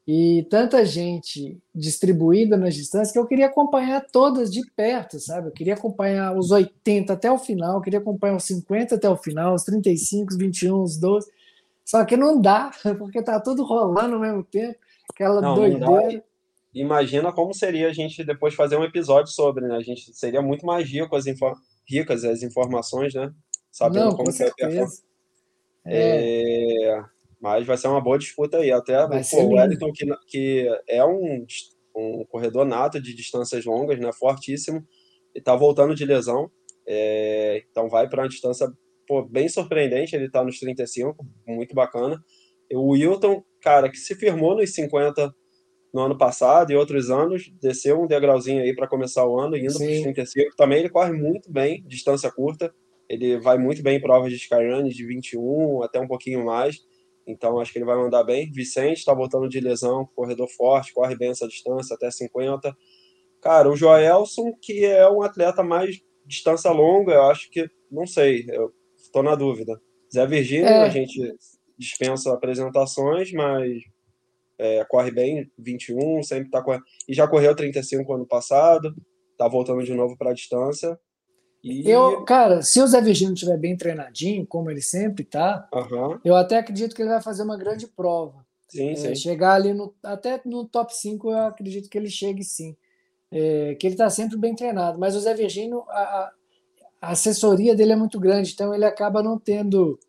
[0.07, 5.49] e tanta gente distribuída nas distâncias que eu queria acompanhar todas de perto, sabe?
[5.49, 9.17] Eu queria acompanhar os 80 até o final, eu queria acompanhar os 50 até o
[9.17, 11.29] final, os 35, os 21, os 12.
[11.83, 14.77] Só que não dá, porque tá tudo rolando ao mesmo tempo,
[15.11, 15.85] aquela não, doideira.
[15.85, 16.23] Não
[16.73, 19.75] imagina como seria a gente depois fazer um episódio sobre, né?
[19.75, 21.25] A gente seria muito mais rico as
[21.85, 23.33] ricas as informações, né?
[23.69, 24.85] Sabendo Não, como com.
[25.85, 26.95] É...
[26.95, 27.05] é...
[27.39, 28.71] Mas vai ser uma boa disputa aí.
[28.71, 31.45] Até pô, o Wellington, que, que é um,
[31.95, 34.11] um corredor nato de distâncias longas, né?
[34.11, 34.83] Fortíssimo.
[35.35, 36.49] E tá voltando de lesão.
[36.87, 37.63] É...
[37.69, 38.67] Então vai para uma distância
[39.07, 40.15] pô, bem surpreendente.
[40.15, 42.23] Ele tá nos 35, muito bacana.
[42.69, 45.33] E o Wilton, cara, que se firmou nos 50
[45.93, 49.73] no ano passado e outros anos, desceu um degrauzinho aí para começar o ano, indo
[49.73, 50.55] para os 35.
[50.55, 52.73] Também ele corre muito bem, distância curta,
[53.09, 56.77] Ele vai muito bem em provas de Skyrun, de 21, até um pouquinho mais.
[57.27, 58.49] Então, acho que ele vai mandar bem.
[58.51, 62.75] Vicente está voltando de lesão, corredor forte, corre bem essa distância, até 50.
[63.41, 68.45] Cara, o Joelson, que é um atleta mais distância longa, eu acho que, não sei,
[68.49, 69.79] eu estou na dúvida.
[70.13, 70.83] Zé Virgínio, é.
[70.83, 71.35] a gente
[71.77, 73.81] dispensa apresentações, mas
[74.57, 76.83] é, corre bem, 21, sempre está correndo.
[77.07, 78.95] E já correu 35 ano passado,
[79.31, 80.97] está voltando de novo para a distância.
[81.67, 81.89] E...
[81.89, 86.19] Eu, cara, se o Zé Virgínio estiver bem treinadinho, como ele sempre tá, uhum.
[86.23, 88.45] eu até acredito que ele vai fazer uma grande prova.
[88.69, 89.15] Sim, é, sim.
[89.15, 92.75] Chegar ali no, até no top 5, eu acredito que ele chegue sim.
[93.31, 94.97] É, que ele está sempre bem treinado.
[94.97, 96.31] Mas o Zé Virgínio, a,
[97.01, 99.99] a, assessoria dele é muito grande, então ele acaba não tendo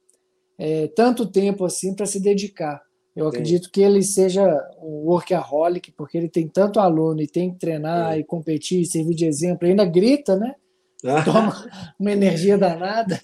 [0.56, 2.82] é, tanto tempo assim para se dedicar.
[3.14, 3.30] Eu sim.
[3.30, 4.44] acredito que ele seja
[4.80, 9.26] um workaholic, porque ele tem tanto aluno e tem que treinar e competir, servir de
[9.26, 10.54] exemplo, ainda grita, né?
[11.24, 13.20] Toma uma energia danada.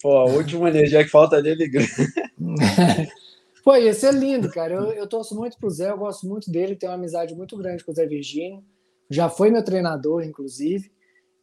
[0.00, 1.70] pô, a última energia que falta dele.
[3.64, 4.74] pô, ia ser lindo, cara.
[4.74, 7.84] Eu, eu torço muito pro Zé, eu gosto muito dele, tenho uma amizade muito grande
[7.84, 8.64] com o Zé Virgínio.
[9.10, 10.90] Já foi meu treinador, inclusive.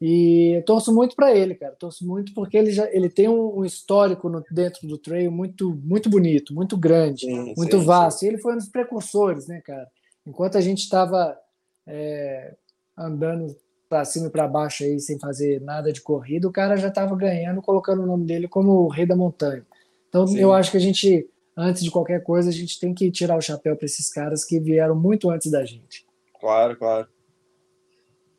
[0.01, 1.75] E eu torço muito para ele, cara.
[1.75, 6.09] Torço muito porque ele já ele tem um, histórico no, dentro do trail muito muito
[6.09, 8.19] bonito, muito grande, sim, muito sim, vasto.
[8.19, 8.25] Sim.
[8.25, 9.87] E ele foi um dos precursores, né, cara?
[10.25, 11.37] Enquanto a gente estava
[11.87, 12.55] é,
[12.97, 13.55] andando
[13.95, 17.15] para cima e para baixo aí sem fazer nada de corrida, o cara já estava
[17.15, 19.65] ganhando, colocando o nome dele como o rei da montanha.
[20.09, 20.37] Então Sim.
[20.37, 23.41] eu acho que a gente, antes de qualquer coisa, a gente tem que tirar o
[23.41, 26.05] chapéu para esses caras que vieram muito antes da gente.
[26.41, 27.07] Claro, claro.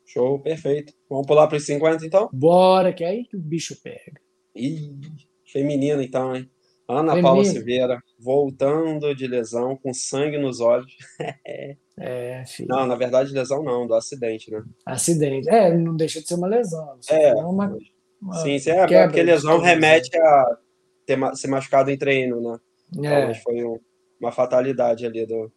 [0.05, 0.93] Show, perfeito.
[1.09, 2.29] Vamos pular para os 50 então?
[2.31, 4.21] Bora, que é aí que o bicho pega.
[4.55, 4.95] Ih,
[5.43, 6.47] feminino então, hein?
[6.87, 7.21] Ana.
[7.21, 10.95] Paula Silveira, voltando de lesão, com sangue nos olhos.
[11.99, 12.69] é, filho.
[12.69, 14.63] Não, na verdade, lesão não, do acidente, né?
[14.85, 15.49] Acidente.
[15.49, 16.97] É, não deixa de ser uma lesão.
[17.09, 17.77] É, uma,
[18.21, 20.57] uma sim, sim, é porque lesão remete a
[21.05, 22.57] ter se machucado em treino, né?
[22.95, 23.23] É.
[23.23, 23.79] Então, foi um,
[24.17, 25.51] uma fatalidade ali do,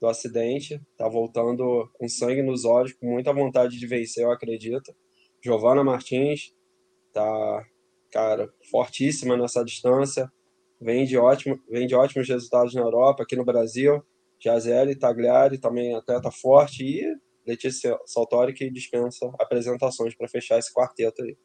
[0.00, 0.80] do acidente.
[0.96, 4.94] Tá voltando com sangue nos olhos, com muita vontade de vencer, eu acredito.
[5.42, 6.54] Giovana Martins
[7.12, 7.66] tá,
[8.10, 10.30] cara, fortíssima nessa distância
[10.80, 14.02] vem de, ótimo, vem de ótimos resultados na Europa, aqui no Brasil.
[14.42, 17.04] Jazelli, Tagliari, também atleta forte, e
[17.46, 21.36] Letícia Saltori, que dispensa apresentações para fechar esse quarteto aí.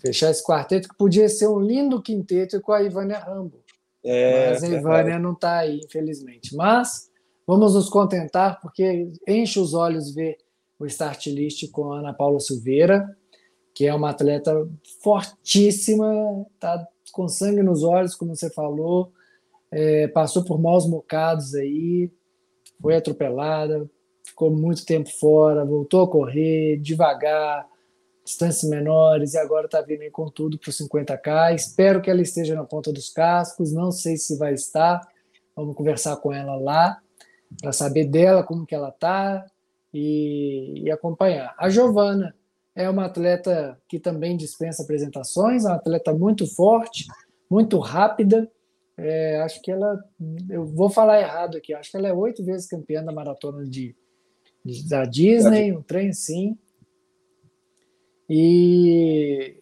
[0.00, 3.62] Fechar esse quarteto que podia ser um lindo quinteto com a Ivânia Rambo.
[4.04, 6.54] É, Mas a Ivânia não está aí, infelizmente.
[6.54, 7.10] Mas
[7.46, 10.36] vamos nos contentar, porque enche os olhos ver
[10.78, 13.06] o start list com a Ana Paula Silveira,
[13.74, 14.52] que é uma atleta
[15.02, 19.12] fortíssima, está com sangue nos olhos, como você falou,
[19.70, 22.10] é, passou por maus bocados aí,
[22.80, 23.88] foi atropelada,
[24.24, 27.66] ficou muito tempo fora, voltou a correr devagar,
[28.24, 31.54] distâncias menores, e agora está vindo aí com tudo para o 50K.
[31.54, 35.00] Espero que ela esteja na ponta dos cascos, não sei se vai estar,
[35.54, 37.00] vamos conversar com ela lá,
[37.60, 39.46] para saber dela como que ela está
[39.94, 41.54] e, e acompanhar.
[41.56, 42.34] A Giovana,
[42.76, 47.06] é uma atleta que também dispensa apresentações, é uma atleta muito forte,
[47.50, 48.50] muito rápida.
[48.98, 49.98] É, acho que ela,
[50.50, 53.96] eu vou falar errado aqui, acho que ela é oito vezes campeã da maratona de,
[54.62, 56.58] de da Disney, um trem sim.
[58.28, 59.56] E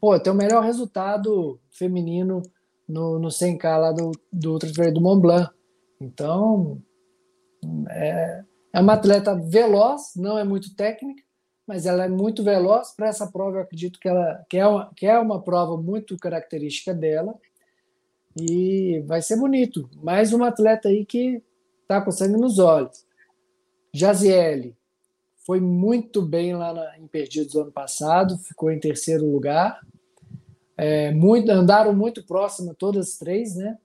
[0.00, 2.42] pô, tem o melhor resultado feminino
[2.88, 5.50] no, no 100K lá do, do Ultra do Mont Blanc.
[6.00, 6.80] Então,
[7.90, 11.22] é, é uma atleta veloz, não é muito técnica,
[11.66, 13.58] mas ela é muito veloz para essa prova.
[13.58, 17.34] Eu acredito que ela que é, uma, que é uma prova muito característica dela
[18.38, 19.88] e vai ser bonito.
[20.02, 21.42] Mais uma atleta aí que
[21.82, 23.04] está com sangue nos olhos.
[23.92, 24.76] Jaziele
[25.44, 29.80] foi muito bem lá na, em Perdidos ano passado, ficou em terceiro lugar.
[30.76, 33.78] É, muito, andaram muito próximo todas as três, né?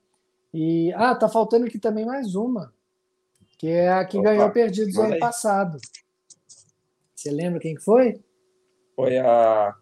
[0.53, 2.73] E ah, tá faltando aqui também mais uma,
[3.57, 5.77] que é a que Opa, ganhou Perdidos ano passado.
[7.17, 8.23] Você lembra quem foi?
[8.95, 9.73] Foi a.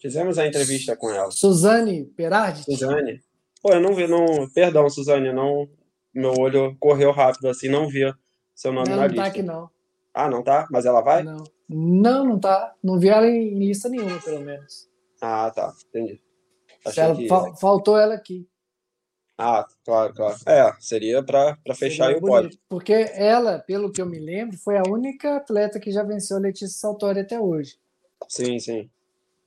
[0.00, 1.30] Fizemos a entrevista com ela.
[1.32, 2.62] Suzane Perardi?
[2.62, 3.20] Suzane.
[3.60, 4.48] Pô, eu não vi, não.
[4.54, 5.68] Perdão, Suzane, não.
[6.14, 8.14] Meu olho correu rápido assim, não via
[8.54, 9.16] seu nome não, na não lista.
[9.16, 9.70] Não tá aqui, não.
[10.14, 10.68] Ah, não tá?
[10.70, 11.24] Mas ela vai?
[11.24, 11.42] Não.
[11.68, 12.72] Não, não tá.
[12.80, 14.88] Não vi ela em lista nenhuma, pelo menos.
[15.20, 15.72] Ah, tá.
[15.88, 16.20] Entendi.
[16.96, 17.28] Ela, que...
[17.58, 18.46] Faltou ela aqui.
[19.36, 20.36] Ah, claro, claro.
[20.46, 22.58] É, seria para fechar seria o pódio.
[22.68, 26.40] Porque ela, pelo que eu me lembro, foi a única atleta que já venceu a
[26.40, 27.76] Letícia Saltori até hoje.
[28.28, 28.88] Sim, sim.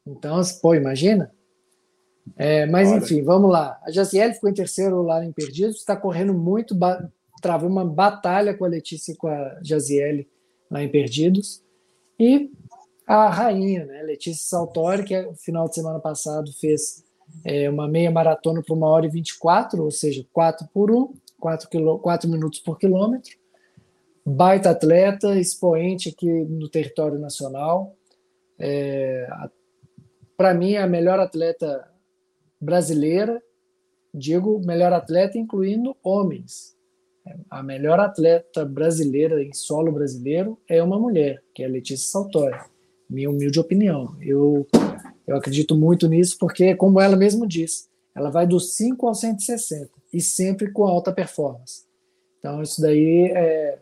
[0.06, 1.32] Então, pô, imagina.
[2.36, 2.98] É, mas Olha.
[2.98, 3.80] enfim, vamos lá.
[3.84, 6.78] A Jaciele ficou em terceiro lá em Perdidos, está correndo muito,
[7.42, 10.28] travou uma batalha com a Letícia e com a Jaziele
[10.70, 11.64] lá em Perdidos.
[12.20, 12.52] E
[13.06, 14.02] a rainha, né?
[14.04, 17.06] Letícia Saltori, que no final de semana passado fez
[17.44, 21.70] é, uma meia maratona por uma hora e 24, ou seja, 4 por 1, 4,
[21.70, 23.38] quilô, 4 minutos por quilômetro.
[24.26, 27.96] Baita atleta, expoente aqui no território nacional.
[28.60, 29.28] É,
[30.36, 31.90] Para mim, é a melhor atleta
[32.60, 33.42] brasileira,
[34.14, 36.76] digo melhor atleta incluindo homens.
[37.50, 42.58] A melhor atleta brasileira em solo brasileiro é uma mulher, que é a Letícia Saltori.
[43.10, 44.16] Minha humilde opinião.
[44.22, 44.68] Eu,
[45.28, 49.90] eu acredito muito nisso, porque, como ela mesma disse, ela vai dos 5 ao 160
[50.14, 51.86] e sempre com alta performance.
[52.40, 53.80] Então, isso daí é,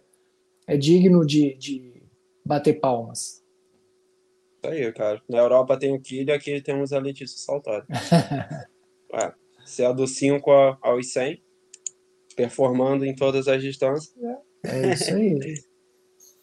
[0.65, 2.03] é digno de, de
[2.43, 3.43] bater palmas.
[4.57, 5.21] Isso aí, cara.
[5.29, 7.85] Na Europa tem o Killian, aqui temos a Letícia Saltori.
[9.13, 11.41] é, se é do 5 aos 100,
[12.35, 14.13] performando em todas as distâncias.
[14.63, 15.53] É isso aí.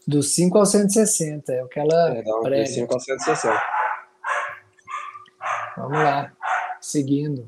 [0.06, 2.62] Do 5 ao 160, é o que ela é, não, prega.
[2.62, 3.81] Do 5 ao 160.
[5.76, 6.32] Vamos lá,
[6.80, 7.44] seguindo.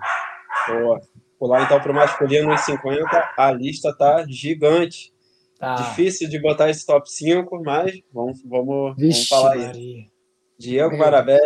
[0.68, 1.00] Boa.
[1.38, 5.12] Pular então para o masculino em 50, a lista tá gigante.
[5.58, 5.74] Tá.
[5.74, 10.10] Difícil de botar esse top 5, mas vamos, vamos, Vixe, vamos falar aí.
[10.58, 11.40] Diego Marabés,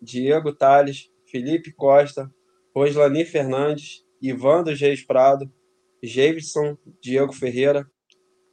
[0.00, 2.30] Diego Tales, Felipe Costa,
[2.74, 5.50] Roslani Fernandes, Ivan dos Reis Prado,
[6.02, 7.86] Jameson Diego Ferreira,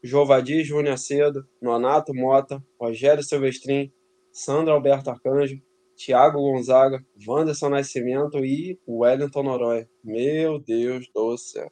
[0.04, 3.92] Jovadi Júnior Cedo, Nonato Mota, Rogério Silvestrin,
[4.32, 5.62] Sandro Alberto Arcanjo,
[6.06, 9.88] Thiago Gonzaga, Wanderson Nascimento e Wellington Noronha.
[10.04, 11.72] Meu Deus do céu.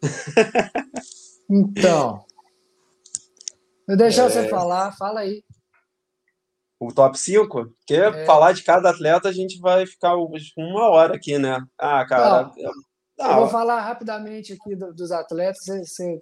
[1.50, 2.24] então,
[3.86, 4.30] vou deixar é...
[4.30, 5.44] você falar, fala aí.
[6.80, 7.46] O top 5?
[7.46, 8.24] Porque é.
[8.24, 11.62] falar de cada atleta a gente vai ficar uma hora aqui, né?
[11.78, 12.50] Ah, cara.
[12.56, 12.72] Não,
[13.18, 13.30] não.
[13.30, 16.18] Eu vou falar rapidamente aqui dos atletas, você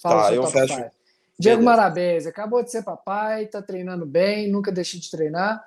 [0.00, 0.74] fala tá, top fecho.
[0.74, 0.90] Five.
[1.40, 5.64] Diego Marabés, acabou de ser papai, está treinando bem, nunca deixei de treinar.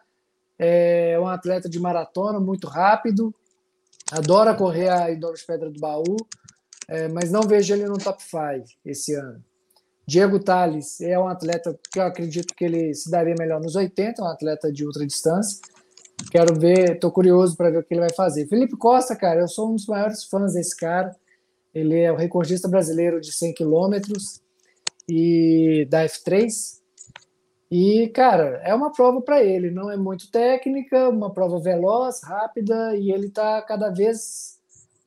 [0.64, 3.34] É um atleta de maratona, muito rápido,
[4.12, 6.18] adora correr a Idolos Pedra do Baú,
[6.88, 9.44] é, mas não vejo ele no top 5 esse ano.
[10.06, 14.22] Diego Tales é um atleta que eu acredito que ele se daria melhor nos 80,
[14.22, 15.60] um atleta de ultra distância.
[16.30, 18.46] Quero ver, estou curioso para ver o que ele vai fazer.
[18.48, 21.16] Felipe Costa, cara, eu sou um dos maiores fãs desse cara.
[21.74, 24.42] Ele é o recordista brasileiro de 100 quilômetros
[25.10, 26.81] e da F3.
[27.72, 32.98] E, cara, é uma prova para ele, não é muito técnica, uma prova veloz, rápida,
[32.98, 34.60] e ele está cada vez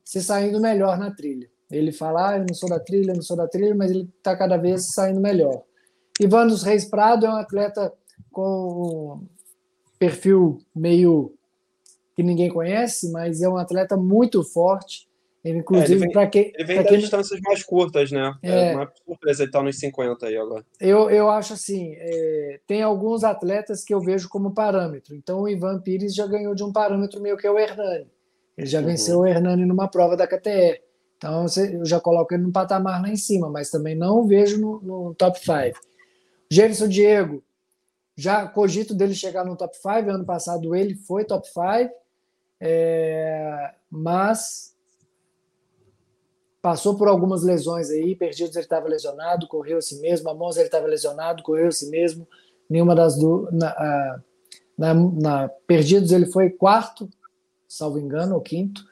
[0.03, 1.47] se saindo melhor na trilha.
[1.71, 4.11] Ele fala, ah, eu não sou da trilha, eu não sou da trilha, mas ele
[4.17, 5.63] está cada vez saindo melhor.
[6.19, 7.93] Ivan dos Reis Prado é um atleta
[8.33, 9.23] com
[9.99, 11.35] perfil meio
[12.17, 15.07] que ninguém conhece, mas é um atleta muito forte,
[15.45, 16.53] ele, inclusive, é, para quem.
[16.55, 16.99] Ele vem das quem...
[16.99, 18.35] distâncias mais curtas, né?
[18.43, 20.65] É, é uma surpresa ele tá nos 50 aí agora.
[20.81, 25.15] Eu, eu acho assim: é, tem alguns atletas que eu vejo como parâmetro.
[25.15, 28.07] Então, o Ivan Pires já ganhou de um parâmetro meio que é o Hernani.
[28.57, 28.87] Ele já uhum.
[28.87, 30.81] venceu o Hernani numa prova da KTE.
[31.19, 34.59] Então, eu já coloco ele no patamar lá em cima, mas também não o vejo
[34.59, 35.79] no, no top 5.
[36.51, 37.43] Gerson Diego,
[38.17, 39.89] já cogito dele chegar no top 5.
[40.11, 41.91] Ano passado ele foi top 5,
[42.61, 44.74] é, mas
[46.65, 50.69] passou por algumas lesões aí, Perdidos ele estava lesionado, correu si mesmo, a Monza ele
[50.69, 52.27] estava lesionado, correu si mesmo,
[52.71, 53.53] nenhuma das duas.
[53.53, 54.23] Na,
[54.79, 57.07] na, na, Perdidos ele foi quarto,
[57.69, 58.83] salvo engano, ou quinto.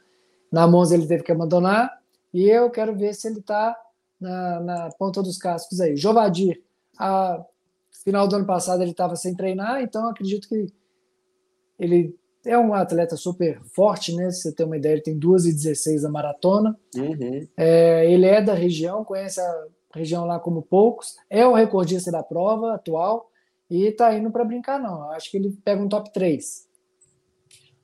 [0.52, 1.98] Na Monza ele teve que abandonar,
[2.34, 3.74] e eu quero ver se ele está
[4.20, 5.96] na, na, ponta dos cascos aí.
[5.96, 6.62] Jovadir,
[6.98, 7.42] a
[8.04, 10.66] final do ano passado ele estava sem treinar, então acredito que
[11.78, 14.30] ele é um atleta super forte, né?
[14.30, 16.78] Se você tem uma ideia, ele tem 2,16 na maratona.
[16.96, 17.46] Uhum.
[17.56, 21.16] É, ele é da região, conhece a região lá como poucos.
[21.30, 23.30] É o recordista da prova atual
[23.70, 25.10] e está indo para brincar, não.
[25.12, 26.66] Acho que ele pega um top 3.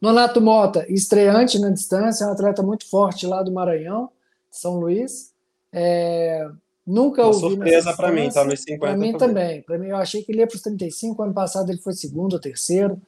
[0.00, 4.10] Nonato Mota, estreante na distância, é um atleta muito forte lá do Maranhão,
[4.50, 5.32] São Luís.
[5.72, 6.48] É,
[6.86, 7.40] nunca Uma ouvi.
[7.40, 8.78] surpresa para mim, tá nos 50.
[8.80, 9.62] Para mim também.
[9.62, 11.22] Para mim, eu achei que ele ia para os 35.
[11.22, 13.00] Ano passado ele foi segundo ou terceiro.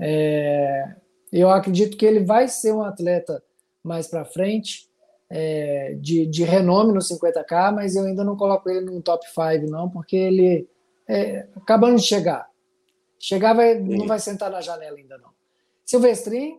[0.00, 0.94] É,
[1.32, 3.42] eu acredito que ele vai ser um atleta
[3.82, 4.88] mais para frente,
[5.28, 9.70] é, de, de renome no 50K, mas eu ainda não coloco ele no top 5,
[9.70, 10.68] não, porque ele
[11.08, 12.48] é acabando de chegar.
[13.18, 15.30] Chegar vai, não vai sentar na janela ainda, não.
[15.84, 16.58] Silvestrin,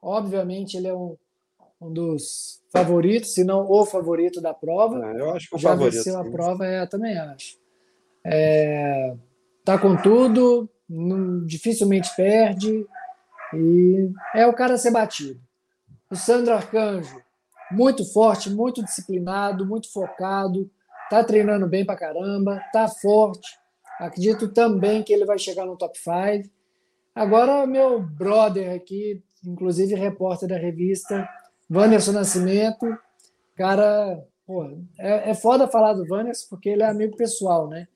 [0.00, 1.16] obviamente, ele é um,
[1.80, 5.04] um dos favoritos, se não o favorito da prova.
[5.12, 5.94] É, eu acho que o Já favorito.
[5.94, 7.58] venceu a prova, é, também acho.
[8.24, 9.14] É,
[9.64, 12.86] tá com tudo, não, dificilmente perde
[13.54, 15.40] e é o cara a ser batido.
[16.10, 17.20] O Sandro Arcanjo,
[17.70, 20.70] muito forte, muito disciplinado, muito focado,
[21.10, 23.58] tá treinando bem pra caramba, tá forte.
[23.98, 26.48] Acredito também que ele vai chegar no top 5.
[27.14, 31.28] Agora, meu brother aqui, inclusive repórter da revista,
[31.70, 32.86] Wanderson Nascimento,
[33.56, 34.22] cara,
[34.98, 37.88] é, é foda falar do Wanderson porque ele é amigo pessoal, né?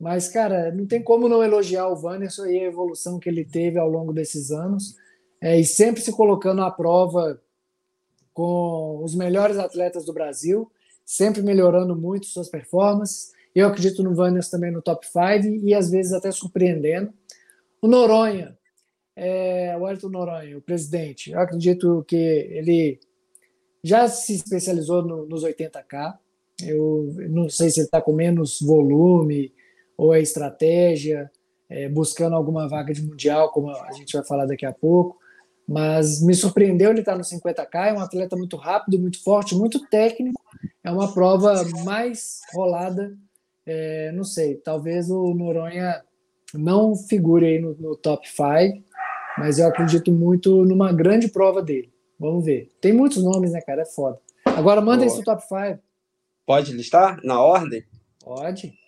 [0.00, 3.78] Mas, cara, não tem como não elogiar o Wanderson e a evolução que ele teve
[3.78, 4.96] ao longo desses anos,
[5.42, 7.38] é, e sempre se colocando à prova
[8.32, 10.72] com os melhores atletas do Brasil,
[11.04, 13.32] sempre melhorando muito suas performances.
[13.54, 17.12] Eu acredito no Wanderson também no top 5 e às vezes até surpreendendo.
[17.82, 18.56] O Noronha,
[19.14, 23.00] é, o Ayrton Noronha, o presidente, eu acredito que ele
[23.84, 26.16] já se especializou no, nos 80K.
[26.62, 29.52] Eu não sei se ele está com menos volume
[30.00, 31.30] ou é estratégia,
[31.68, 35.18] é, buscando alguma vaga de mundial, como a gente vai falar daqui a pouco.
[35.68, 37.88] Mas me surpreendeu ele estar no 50K.
[37.88, 40.40] É um atleta muito rápido, muito forte, muito técnico.
[40.82, 43.14] É uma prova mais rolada.
[43.66, 46.02] É, não sei, talvez o Noronha
[46.54, 48.82] não figure aí no, no top 5,
[49.36, 51.92] mas eu acredito muito numa grande prova dele.
[52.18, 52.70] Vamos ver.
[52.80, 53.82] Tem muitos nomes, né, cara?
[53.82, 54.18] É foda.
[54.46, 55.78] Agora manda esse top 5.
[56.46, 57.84] Pode listar na ordem?
[58.18, 58.79] Pode.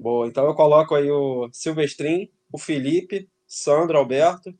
[0.00, 4.54] Boa, então eu coloco aí o Silvestrin, o Felipe, Sandro Alberto,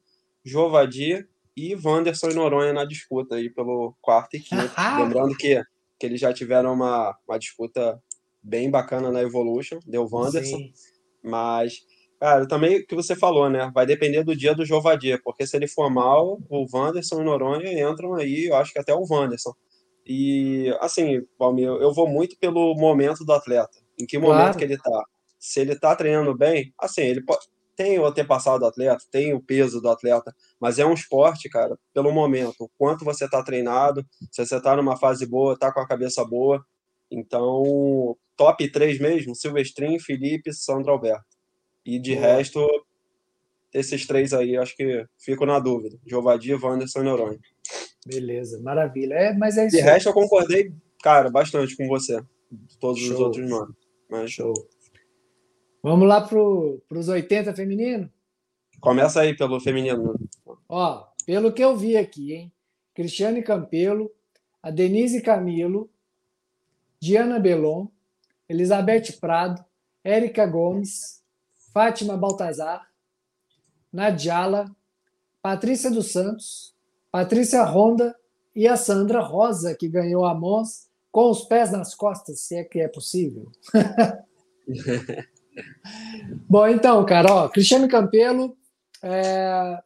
[0.45, 1.27] Jovadi
[1.57, 4.71] e Wanderson e Noronha na disputa aí pelo quarto e quinto.
[4.99, 5.63] Lembrando que,
[5.99, 7.99] que eles já tiveram uma, uma disputa
[8.43, 10.73] bem bacana na Evolution, deu Wanderson, Sim.
[11.23, 11.81] mas
[12.21, 13.71] Cara, também o que você falou, né?
[13.75, 17.91] Vai depender do dia do Jovadia, porque se ele for mal, o Wanderson e Noronha
[17.91, 19.55] entram aí, eu acho que até o Wanderson.
[20.07, 24.59] E, assim, Palmir, eu vou muito pelo momento do atleta, em que momento claro.
[24.59, 25.05] que ele tá.
[25.41, 29.41] Se ele tá treinando bem, assim, ele pode, tem o antepassado do atleta, tem o
[29.41, 34.07] peso do atleta, mas é um esporte, cara, pelo momento, o quanto você tá treinado,
[34.31, 36.63] se você tá numa fase boa, tá com a cabeça boa.
[37.11, 41.25] Então, top 3 mesmo, Silvestrin, Felipe, Sandro Alberto.
[41.85, 42.27] E de Boa.
[42.27, 42.69] resto,
[43.73, 45.99] esses três aí, acho que fico na dúvida.
[46.07, 47.39] Jovadi, Wanderson e Noronha.
[48.07, 49.15] Beleza, maravilha.
[49.15, 49.77] É, mas é isso.
[49.77, 50.73] De resto, eu concordei,
[51.03, 52.23] cara, bastante com você.
[52.79, 53.15] Todos Show.
[53.15, 53.75] os outros nomes.
[54.09, 54.31] Mas...
[54.33, 54.53] Show.
[55.83, 58.11] Vamos lá para os 80 feminino?
[58.81, 60.15] Começa aí pelo feminino.
[60.69, 62.53] Ó, pelo que eu vi aqui, hein?
[62.95, 64.11] Cristiane Campelo,
[64.63, 65.91] a Denise Camilo,
[67.01, 67.87] Diana Belon,
[68.49, 69.65] Elizabeth Prado,
[70.05, 71.23] Érica Gomes,
[71.73, 72.87] Fátima Baltazar,
[73.93, 74.71] Nadiala,
[75.41, 76.75] Patrícia dos Santos,
[77.11, 78.15] Patrícia Ronda
[78.55, 82.65] e a Sandra Rosa, que ganhou a Mons com os pés nas costas, se é
[82.65, 83.51] que é possível.
[86.49, 88.57] Bom, então, cara, Cristiane Campelo,
[89.03, 89.79] é,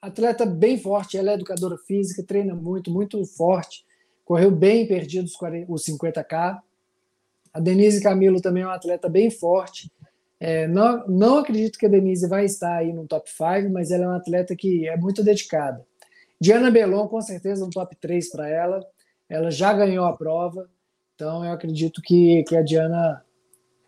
[0.00, 3.84] atleta bem forte, ela é educadora física, treina muito, muito forte,
[4.24, 5.28] correu bem perdido
[5.68, 6.60] os 50K.
[7.52, 9.90] A Denise Camilo também é uma atleta bem forte,
[10.38, 14.04] é, não, não acredito que a Denise vai estar aí no top 5, mas ela
[14.04, 15.84] é uma atleta que é muito dedicada.
[16.38, 18.86] Diana Belon, com certeza, um top 3 para ela.
[19.28, 20.68] Ela já ganhou a prova,
[21.14, 23.24] então eu acredito que, que a Diana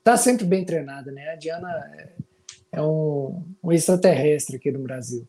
[0.09, 1.29] está sempre bem treinada, né?
[1.29, 2.09] A Diana é,
[2.73, 5.27] é um, um extraterrestre aqui no Brasil.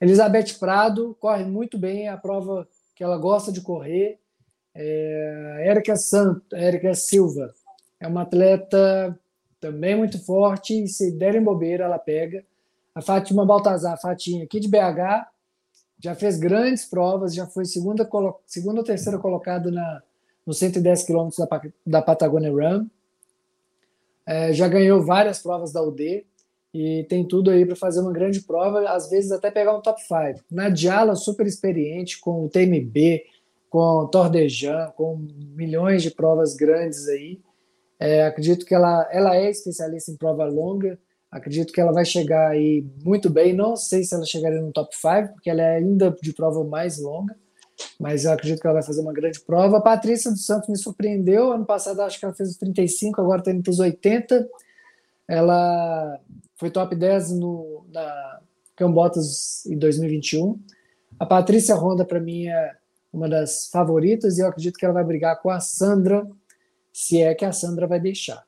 [0.00, 4.18] Elizabeth Prado corre muito bem a prova que ela gosta de correr.
[4.74, 7.52] É, Érica, Santo, Érica Silva
[8.00, 9.18] é uma atleta
[9.60, 12.44] também muito forte, e se derem bobeira, ela pega.
[12.94, 15.26] A Fátima Baltazar, a Fatinha, aqui de BH,
[15.98, 18.08] já fez grandes provas, já foi segunda,
[18.46, 20.02] segunda ou terceira colocada na,
[20.46, 22.86] nos 110 quilômetros da, da Patagonia Run.
[24.26, 26.24] É, já ganhou várias provas da UD
[26.72, 30.00] e tem tudo aí para fazer uma grande prova, às vezes até pegar um top
[30.02, 30.44] 5.
[30.50, 33.22] Nadiala, super experiente, com o TMB,
[33.70, 37.40] com Tordejan, com milhões de provas grandes aí.
[37.98, 40.98] É, acredito que ela, ela é especialista em prova longa.
[41.30, 43.52] Acredito que ela vai chegar aí muito bem.
[43.52, 47.00] Não sei se ela chegaria no top 5, porque ela é ainda de prova mais
[47.00, 47.36] longa,
[47.98, 49.78] mas eu acredito que ela vai fazer uma grande prova.
[49.78, 51.52] A Patrícia dos Santos me surpreendeu.
[51.52, 54.48] Ano passado acho que ela fez os 35, agora está indo para os 80.
[55.28, 56.20] Ela
[56.56, 58.40] foi top 10 no, na
[58.76, 60.60] Cambotas em 2021.
[61.18, 62.76] A Patrícia Ronda, para mim, é
[63.12, 66.26] uma das favoritas e eu acredito que ela vai brigar com a Sandra
[66.92, 68.44] se é que a Sandra vai deixar.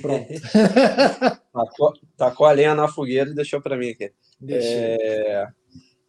[0.00, 0.28] Pronto.
[1.52, 4.12] tacou, tacou a lenha na fogueira e deixou para mim aqui.
[4.48, 5.48] É...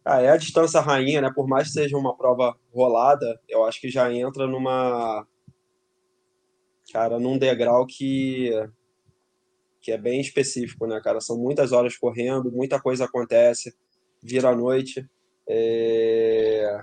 [0.04, 1.30] Ah, é a distância rainha, né?
[1.34, 5.26] Por mais que seja uma prova rolada, eu acho que já entra numa.
[6.92, 8.50] Cara, num degrau que.
[9.80, 11.20] que é bem específico, né, cara?
[11.20, 13.74] São muitas horas correndo, muita coisa acontece,
[14.22, 15.08] vira a noite.
[15.48, 16.80] É...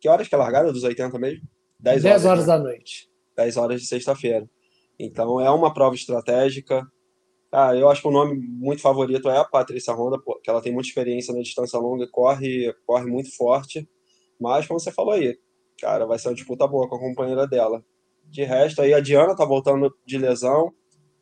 [0.00, 1.48] Que horas que é a largada dos 80 mesmo?
[1.80, 2.52] 10 horas, 10 horas né?
[2.52, 3.10] da noite.
[3.36, 4.48] 10 horas de sexta-feira.
[4.98, 6.86] Então é uma prova estratégica.
[7.56, 10.74] Cara, eu acho que o nome muito favorito é a Patrícia Honda, porque ela tem
[10.74, 13.88] muita experiência na distância longa, corre, corre muito forte.
[14.38, 15.38] Mas, como você falou aí,
[15.80, 17.82] cara, vai ser uma disputa boa com a companheira dela.
[18.26, 20.70] De resto, aí a Diana tá voltando de lesão,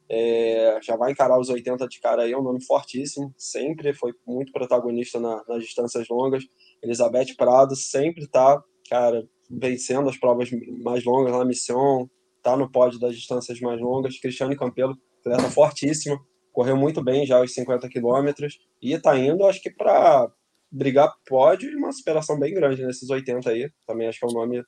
[0.08, 4.12] é, já vai encarar os 80 de cara aí, é um nome fortíssimo, sempre foi
[4.26, 6.42] muito protagonista na, nas distâncias longas.
[6.82, 8.60] Elizabeth Prado sempre tá,
[8.90, 10.50] cara, vencendo as provas
[10.82, 12.08] mais longas na Mission,
[12.42, 14.18] tá no pódio das distâncias mais longas.
[14.18, 16.18] Cristiane Campelo, atleta fortíssima,
[16.52, 20.30] correu muito bem já os 50 quilômetros e tá indo, acho que para
[20.70, 23.70] brigar pódio e uma superação bem grande nesses 80 aí.
[23.86, 24.64] Também acho que é um nome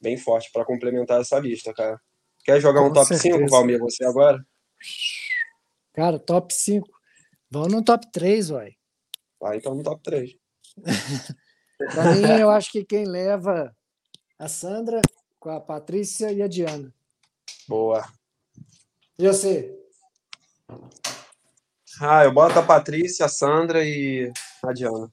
[0.00, 2.00] bem forte para complementar essa lista, cara.
[2.44, 3.38] Quer jogar Com um top certeza.
[3.38, 4.44] 5, Valmir, você agora?
[5.92, 6.88] Cara, top 5.
[7.50, 8.72] Vamos no top 3, uai.
[9.40, 10.34] Vai então no top 3.
[11.94, 13.76] Para mim, eu acho que quem leva
[14.38, 15.02] a Sandra
[15.38, 16.92] com a Patrícia e a Diana.
[17.68, 18.08] Boa.
[19.18, 19.81] E você?
[22.00, 25.12] Ah, eu boto a Patrícia, a Sandra e a Diana.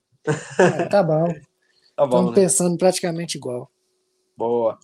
[0.60, 1.28] É, tá bom.
[1.96, 2.06] tá bom.
[2.06, 2.36] Estamos né?
[2.36, 3.70] pensando praticamente igual.
[4.38, 4.78] Boa.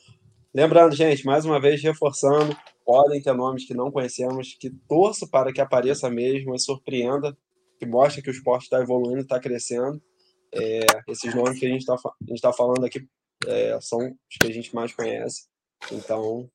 [0.54, 2.56] Lembrando, gente, mais uma vez reforçando,
[2.86, 7.38] podem ter nomes que não conhecemos, que torço para que apareça mesmo e surpreenda,
[7.80, 10.02] que mostre que o esporte está evoluindo, está crescendo.
[10.54, 11.98] É, esses nomes que a gente está
[12.42, 13.06] tá falando aqui
[13.48, 15.48] é, são os que a gente mais conhece.
[15.92, 16.50] Então,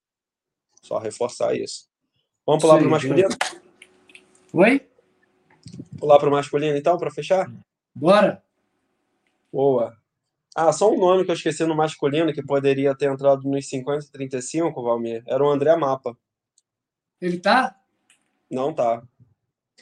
[0.82, 1.88] só reforçar isso.
[2.46, 3.28] Vamos pular para o masculino?
[4.52, 4.88] Oi?
[5.98, 7.50] Pular para o masculino, então, para fechar?
[7.94, 8.42] Bora!
[9.52, 9.96] Boa.
[10.56, 14.06] Ah, só um nome que eu esqueci no masculino que poderia ter entrado nos 50
[14.06, 15.22] e 35, Valmir.
[15.26, 16.16] Era o André Mapa.
[17.20, 17.76] Ele tá?
[18.50, 19.02] Não tá.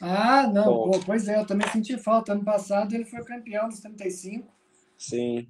[0.01, 0.63] Ah, não.
[0.63, 2.33] Pô, pois é, eu também senti falta.
[2.33, 4.47] Ano passado ele foi campeão dos 35.
[4.97, 5.49] Sim.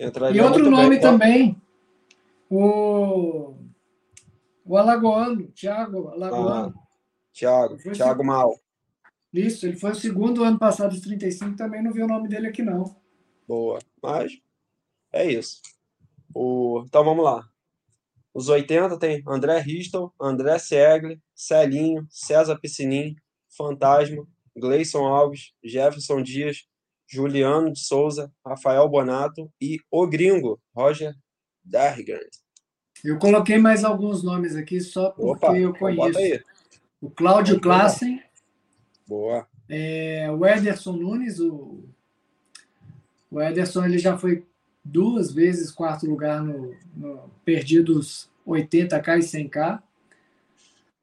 [0.00, 1.00] Entraria e outro nome bem.
[1.00, 1.62] também.
[2.50, 3.54] O.
[4.64, 6.74] O Alagoano, Thiago Alagoano.
[6.76, 6.83] Ah,
[7.34, 8.58] Thiago, Thiago Mal.
[9.32, 12.46] Isso, ele foi o segundo ano passado dos 35, também não vi o nome dele
[12.46, 12.96] aqui, não.
[13.48, 13.80] Boa.
[14.00, 14.40] Mas
[15.12, 15.60] é isso.
[16.32, 16.84] O...
[16.86, 17.44] Então vamos lá.
[18.32, 23.16] Os 80 tem André Ristel, André Segli, Celinho, César Piscinin,
[23.56, 24.26] Fantasma,
[24.56, 26.64] Gleison Alves, Jefferson Dias,
[27.06, 31.14] Juliano de Souza, Rafael Bonato e o gringo, Roger
[31.62, 32.28] Dargard.
[33.04, 36.44] Eu coloquei mais alguns nomes aqui só porque Opa, eu então conheço.
[37.04, 38.22] O Cláudio Klassen.
[39.06, 39.46] Boa.
[39.68, 41.84] É, o Ederson Nunes, o,
[43.30, 44.42] o Ederson ele já foi
[44.82, 49.82] duas vezes quarto lugar no, no perdidos 80k e 100k.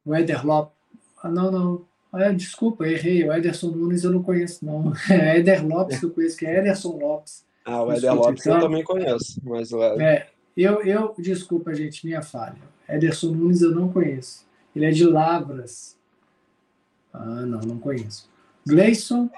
[0.04, 0.76] O Eder Lopes.
[1.22, 1.86] Ah, não, não.
[2.12, 3.24] Ah, desculpa, errei.
[3.24, 4.94] O Ederson Nunes eu não conheço, não.
[5.08, 7.46] É Eder Lopes que eu conheço, que é Ederson Lopes.
[7.64, 10.02] Ah, o Eder Lopes eu também conheço, mas o Eder...
[10.02, 12.58] É, eu, eu, desculpa, gente, minha falha.
[12.90, 14.50] Ederson Nunes eu não conheço.
[14.76, 15.98] Ele é de Lavras.
[17.14, 18.30] Ah, não, não conheço.
[18.66, 19.30] Gleison.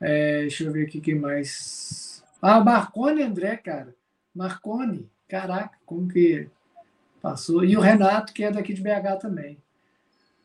[0.00, 2.22] É, deixa eu ver aqui quem mais.
[2.40, 3.94] Ah, Marcone André, cara.
[4.34, 5.08] Marcone.
[5.28, 6.48] Caraca, como que
[7.22, 7.64] passou.
[7.64, 9.58] E o Renato, que é daqui de BH também.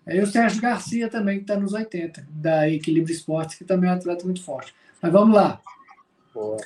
[0.08, 3.94] E o Sérgio Garcia também, que está nos 80, da Equilíbrio Esportes, que também é
[3.94, 4.74] um atleta muito forte.
[5.02, 5.62] Mas vamos lá.
[6.34, 6.58] Boa.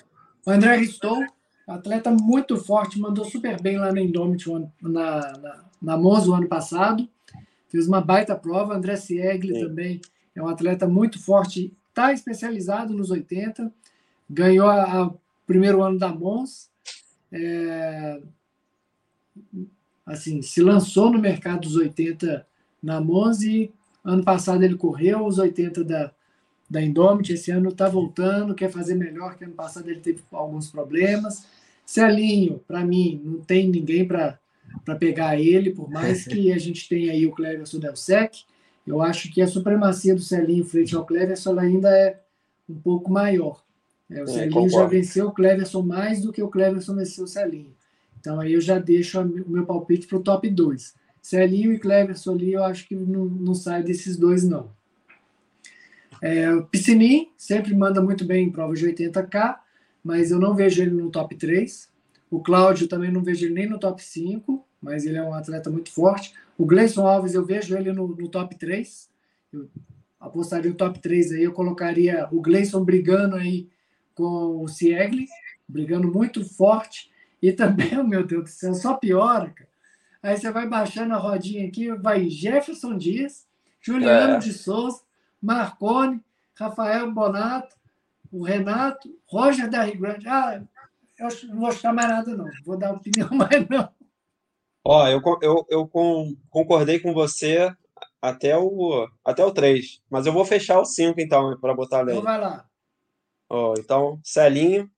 [0.45, 1.25] O André Ristou,
[1.67, 7.09] atleta muito forte, mandou super bem lá na Indomit, na, na, na Monza, ano passado.
[7.73, 8.75] Fez uma baita prova.
[8.75, 9.99] André Siegli também
[10.35, 13.73] é um atleta muito forte, está especializado nos 80.
[14.29, 16.69] Ganhou o primeiro ano da Mons.
[17.31, 18.21] É,
[20.05, 22.45] assim, se lançou no mercado dos 80
[22.81, 23.71] na Monza e
[24.05, 26.11] ano passado ele correu os 80 da,
[26.69, 30.69] da Indomit, esse ano está voltando, quer fazer melhor, que ano passado ele teve alguns
[30.69, 31.47] problemas.
[31.83, 34.37] Celinho, para mim, não tem ninguém para
[34.99, 38.43] pegar ele, por mais que a gente tenha aí o Cleverson Delsec,
[38.85, 42.19] eu acho que a supremacia do Celinho frente ao Cleverson ainda é
[42.69, 43.63] um pouco maior.
[44.09, 47.27] É, o é, Celinho já venceu o Cleverson mais do que o Cleverson venceu o
[47.27, 47.73] Celinho.
[48.19, 50.95] Então aí eu já deixo o meu palpite para o top 2.
[51.21, 54.69] Celinho e Cleverson ali, eu acho que não, não sai desses dois, não.
[56.21, 59.57] É, o Piscinin sempre manda muito bem em provas de 80K,
[60.03, 61.89] mas eu não vejo ele no top 3.
[62.33, 65.69] O Cláudio também não vejo ele nem no top 5, mas ele é um atleta
[65.69, 66.33] muito forte.
[66.57, 69.07] O Gleison Alves, eu vejo ele no, no top 3.
[69.53, 69.69] Eu
[70.19, 73.69] apostaria no top 3 aí, eu colocaria o Gleison brigando aí
[74.15, 75.27] com o Siegli,
[75.69, 77.11] brigando muito forte.
[77.39, 79.69] E também, oh, meu Deus do céu, só piora, cara.
[80.23, 83.45] Aí você vai baixando a rodinha aqui, vai Jefferson Dias,
[83.79, 84.39] Juliano é.
[84.39, 85.01] de Souza,
[85.39, 86.19] Marcone,
[86.55, 87.75] Rafael Bonato,
[88.31, 90.27] o Renato, Roger da Rio Grande.
[90.27, 90.63] Ah,
[91.17, 92.49] eu não vou chutar mais nada, não.
[92.65, 93.89] Vou dar opinião mais, não.
[94.85, 95.87] Ó, eu, eu, eu
[96.49, 97.73] concordei com você
[98.21, 100.01] até o, até o 3.
[100.09, 102.15] Mas eu vou fechar o 5, então, para botar além.
[102.15, 102.67] Então vai lá.
[103.49, 104.89] Ó, então, Celinho,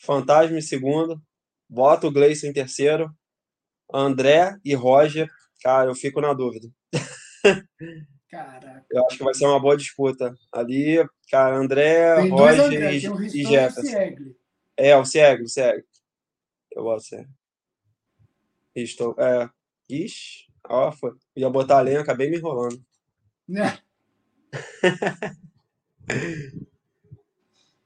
[0.00, 1.20] Fantasma em segundo,
[1.68, 3.10] bota o Gleison em terceiro,
[3.92, 5.30] André e Roger.
[5.62, 6.68] Cara, eu fico na dúvida.
[8.30, 8.84] Caraca.
[8.90, 10.34] Eu acho que vai ser uma boa disputa.
[10.52, 10.96] Ali,
[11.30, 14.34] cara, André, Roger André, e, e Jefferson.
[14.76, 15.84] É, o Ciegli, o Ciegli.
[16.72, 17.30] Eu gosto do Ciegli.
[18.74, 19.48] Estou, é.
[19.88, 21.12] Ixi, ó, foi.
[21.36, 22.84] Ia botar a lenha, acabei me enrolando.
[23.50, 23.78] É.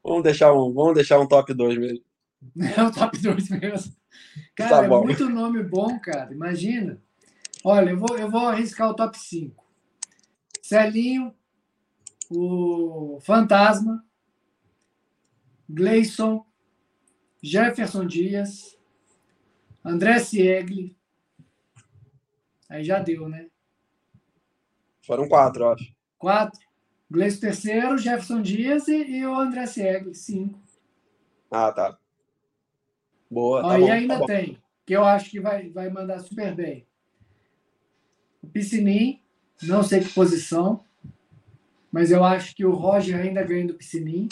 [0.03, 2.05] vamos, deixar um, vamos deixar um top 2 mesmo.
[2.77, 3.93] É o top 2 mesmo.
[4.57, 6.33] Tá cara, tá é muito nome bom, cara.
[6.33, 7.03] Imagina.
[7.65, 9.67] Olha, eu vou, eu vou arriscar o top 5.
[10.63, 11.35] Celinho,
[12.31, 14.05] o Fantasma,
[15.69, 16.45] Gleison,
[17.43, 18.77] Jefferson Dias,
[19.85, 20.97] André Siegli.
[22.69, 23.49] Aí já deu, né?
[25.07, 25.95] Foram quatro, eu acho.
[26.19, 26.69] Quatro.
[27.11, 30.61] Gleison terceiro, Jefferson Dias e, e o André Siegli, cinco.
[31.51, 31.99] Ah, tá.
[33.31, 33.63] Boa.
[33.63, 36.87] Tá Aí bom, ainda tá tem, que eu acho que vai, vai mandar super bem.
[38.43, 39.23] O Piscinim,
[39.63, 40.85] não sei que posição,
[41.91, 44.29] mas eu acho que o Roger ainda ganha do Piscinim.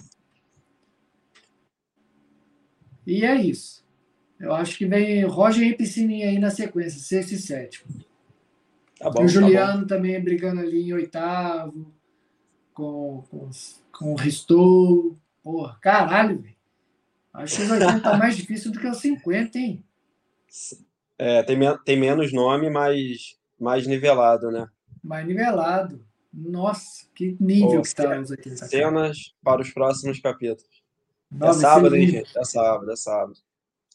[3.07, 3.85] E é isso.
[4.39, 7.87] Eu acho que vem Roger e Piscinim aí na sequência, sexto e sétimo.
[8.99, 11.93] Tá bom, o tá Juliano tá também brigando ali em oitavo,
[12.75, 13.51] com, com,
[13.93, 15.17] com o Ristou.
[15.43, 16.57] Porra, caralho, velho.
[17.33, 19.85] Acho que os 80 tá mais difícil do que os 50, hein?
[21.19, 24.69] É, tem, tem menos nome, mas mais nivelado, né?
[25.03, 26.05] Mais nivelado.
[26.33, 28.67] Nossa, que nível que está os 80.
[28.67, 30.76] Cenas para os próximos capítulos.
[31.41, 32.39] É sábado, hein, gente?
[32.39, 33.39] É sábado, é sábado.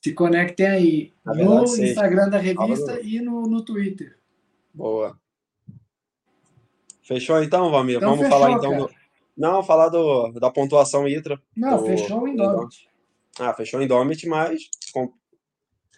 [0.01, 3.07] Se conectem aí verdade, no Instagram da revista sábado.
[3.07, 4.17] e no, no Twitter.
[4.73, 5.19] Boa.
[7.03, 7.97] Fechou então, Valmir?
[7.97, 8.89] Então, Vamos fechou, falar então do...
[9.37, 11.41] Não, falar do, da pontuação ITRA.
[11.55, 11.85] Não, do...
[11.85, 12.89] fechou o Indomit.
[13.39, 14.69] Ah, fechou o Indomit, mas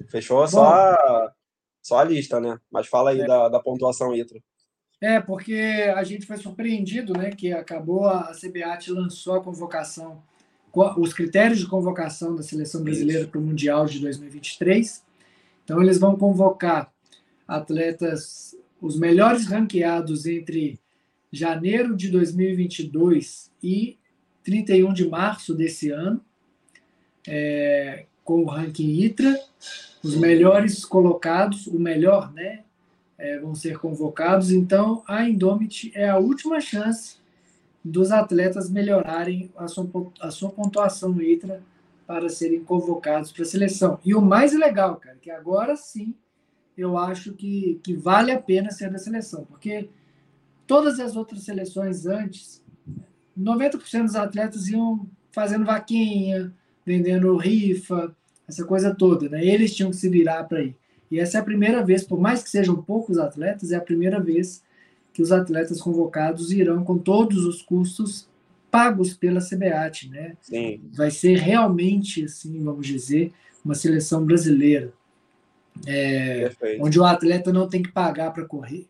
[0.09, 1.31] fechou Bom, só,
[1.81, 2.59] só a lista, né?
[2.71, 3.25] Mas fala aí é.
[3.25, 4.41] da, da pontuação ITRA.
[5.01, 7.31] É, porque a gente foi surpreendido, né?
[7.31, 10.23] Que acabou a, a CBAT lançou a convocação,
[10.73, 15.03] os critérios de convocação da seleção brasileira para o Mundial de 2023.
[15.63, 16.91] Então, eles vão convocar
[17.47, 20.79] atletas, os melhores ranqueados entre
[21.31, 23.97] janeiro de 2022 e
[24.43, 26.19] 31 de março desse ano,
[27.27, 29.39] é, com o ranking ITRA,
[30.03, 32.63] os melhores colocados, o melhor, né,
[33.17, 34.51] é, vão ser convocados.
[34.51, 37.22] Então, a Indomit é a última chance
[37.83, 39.89] dos atletas melhorarem a sua,
[40.21, 41.61] a sua pontuação no ITRA
[42.07, 43.99] para serem convocados para a seleção.
[44.05, 46.13] E o mais legal, cara, que agora sim
[46.77, 49.89] eu acho que, que vale a pena ser da seleção, porque
[50.65, 52.63] todas as outras seleções antes,
[53.37, 56.53] 90% dos atletas iam fazendo vaquinha,
[56.85, 58.15] vendendo rifa,
[58.47, 59.43] essa coisa toda, né?
[59.43, 60.75] Eles tinham que se virar para ir.
[61.09, 64.19] E essa é a primeira vez, por mais que sejam poucos atletas, é a primeira
[64.19, 64.63] vez
[65.13, 68.27] que os atletas convocados irão com todos os custos
[68.71, 70.35] pagos pela CBAT, né?
[70.41, 70.81] Sim.
[70.93, 73.31] Vai ser realmente, assim, vamos dizer,
[73.63, 74.91] uma seleção brasileira,
[75.85, 78.87] é, onde o atleta não tem que pagar para correr.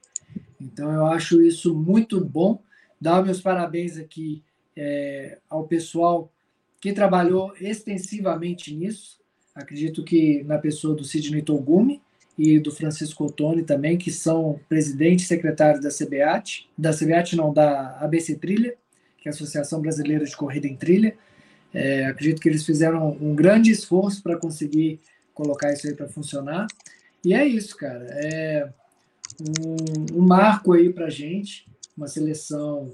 [0.60, 2.62] Então, eu acho isso muito bom.
[3.00, 4.42] Dar meus parabéns aqui
[4.76, 6.32] é, ao pessoal
[6.80, 9.20] que trabalhou extensivamente nisso.
[9.54, 12.02] Acredito que na pessoa do Sidney Togumi,
[12.38, 17.54] e do Francisco Ottoni também, que são presidente e secretário da CBAT, da CBAT não,
[17.54, 18.76] da ABC Trilha,
[19.18, 21.16] que é a Associação Brasileira de Corrida em Trilha.
[21.74, 25.00] É, acredito que eles fizeram um grande esforço para conseguir
[25.34, 26.68] colocar isso aí para funcionar.
[27.24, 28.06] E é isso, cara.
[28.10, 28.70] É
[29.42, 32.92] um, um marco aí para gente, uma seleção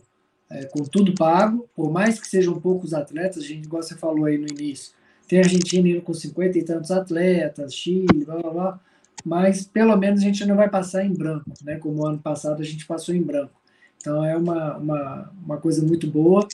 [0.50, 4.26] é, com tudo pago, por mais que sejam poucos atletas, a gente, igual você falou
[4.26, 4.94] aí no início,
[5.28, 8.80] tem a Argentina indo com 50 e tantos atletas, Chile, blá blá blá
[9.26, 11.78] mas pelo menos a gente não vai passar em branco, né?
[11.78, 13.60] Como ano passado a gente passou em branco.
[13.98, 16.48] Então é uma, uma, uma coisa muito boa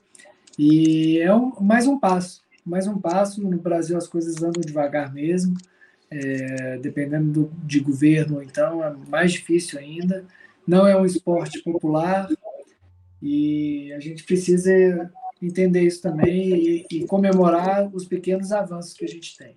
[0.57, 3.41] e é um, mais um passo, mais um passo.
[3.41, 5.55] No Brasil as coisas andam devagar mesmo,
[6.09, 10.26] é, dependendo do, de governo, então é mais difícil ainda.
[10.68, 12.28] Não é um esporte popular
[13.22, 15.11] e a gente precisa
[15.41, 19.55] entender isso também e, e comemorar os pequenos avanços que a gente tem.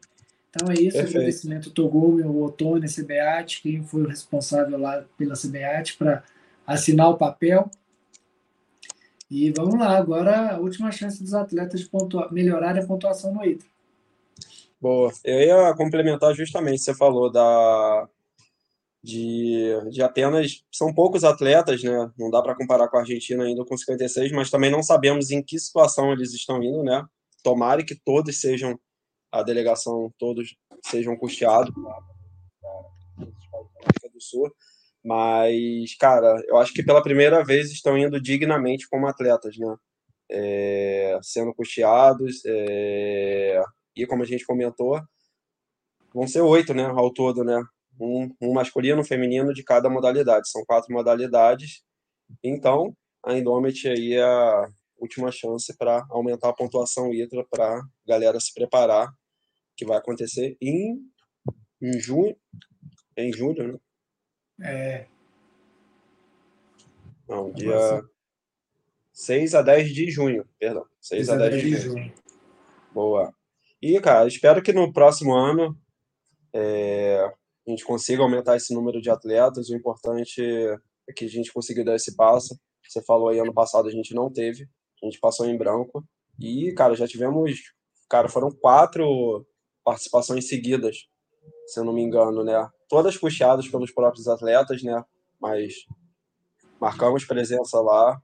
[0.50, 1.16] Então é isso, Perfeito.
[1.16, 6.22] agradecimento Togumi, o Otone, a CBAT, quem foi o responsável lá pela CBAT para
[6.66, 7.70] assinar o papel.
[9.30, 13.44] E vamos lá, agora a última chance dos atletas de pontua melhorar a pontuação no
[13.44, 13.68] ITRA.
[14.80, 15.12] Boa.
[15.24, 18.08] Eu ia complementar justamente, você falou da
[19.02, 20.64] de, de apenas.
[20.70, 22.10] São poucos atletas, né?
[22.18, 25.42] Não dá para comparar com a Argentina ainda com 56, mas também não sabemos em
[25.42, 27.04] que situação eles estão indo, né?
[27.42, 28.78] Tomara que todos sejam,
[29.30, 31.72] a delegação, todos sejam custeados
[34.12, 34.52] do Sul.
[35.04, 39.76] Mas, cara, eu acho que pela primeira vez estão indo dignamente como atletas, né?
[40.30, 42.42] É, sendo custeados.
[42.44, 43.62] É,
[43.96, 45.00] e como a gente comentou,
[46.12, 46.84] vão ser oito, né?
[46.84, 47.62] Ao todo, né?
[48.00, 50.50] Um, um masculino, um feminino de cada modalidade.
[50.50, 51.82] São quatro modalidades.
[52.42, 54.68] Então, a Indomit aí é a
[54.98, 59.08] última chance para aumentar a pontuação ITRA para a galera se preparar,
[59.78, 61.00] que vai acontecer em,
[61.80, 62.36] em junho,
[63.16, 63.78] em julho, né?
[64.60, 65.06] É.
[67.28, 68.10] Não, dia Nossa.
[69.12, 70.84] 6 a 10 de junho, perdão.
[71.00, 71.98] 6, 6 a 10, 10 de, junho.
[71.98, 72.14] junho.
[72.92, 73.32] Boa.
[73.80, 75.78] E, cara, espero que no próximo ano
[76.52, 79.68] é, a gente consiga aumentar esse número de atletas.
[79.68, 80.42] O importante
[81.08, 82.58] é que a gente consiga dar esse passo.
[82.88, 84.68] Você falou aí, ano passado a gente não teve,
[85.02, 86.04] a gente passou em branco.
[86.40, 87.60] E, cara, já tivemos,
[88.08, 89.46] cara, foram quatro
[89.88, 91.08] participações seguidas,
[91.66, 92.68] se eu não me engano, né?
[92.90, 95.02] Todas puxadas pelos próprios atletas, né?
[95.40, 95.72] Mas
[96.78, 98.20] marcamos presença lá.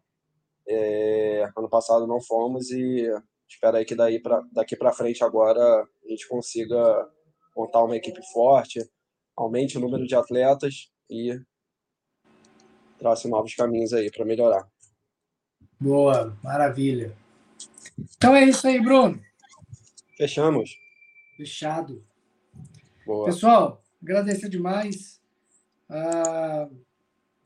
[0.68, 3.08] É, ano passado não fomos e
[3.48, 7.08] espero aí que daí pra, daqui para frente agora a gente consiga
[7.56, 8.86] montar uma equipe forte,
[9.34, 11.40] aumente o número de atletas e
[12.98, 14.68] trace novos caminhos aí para melhorar.
[15.80, 17.16] Boa, maravilha.
[17.98, 19.18] Então é isso aí, Bruno.
[20.18, 20.83] Fechamos.
[21.36, 22.02] Fechado.
[23.04, 23.26] Boa.
[23.26, 25.20] Pessoal, agradecer demais
[25.88, 26.68] a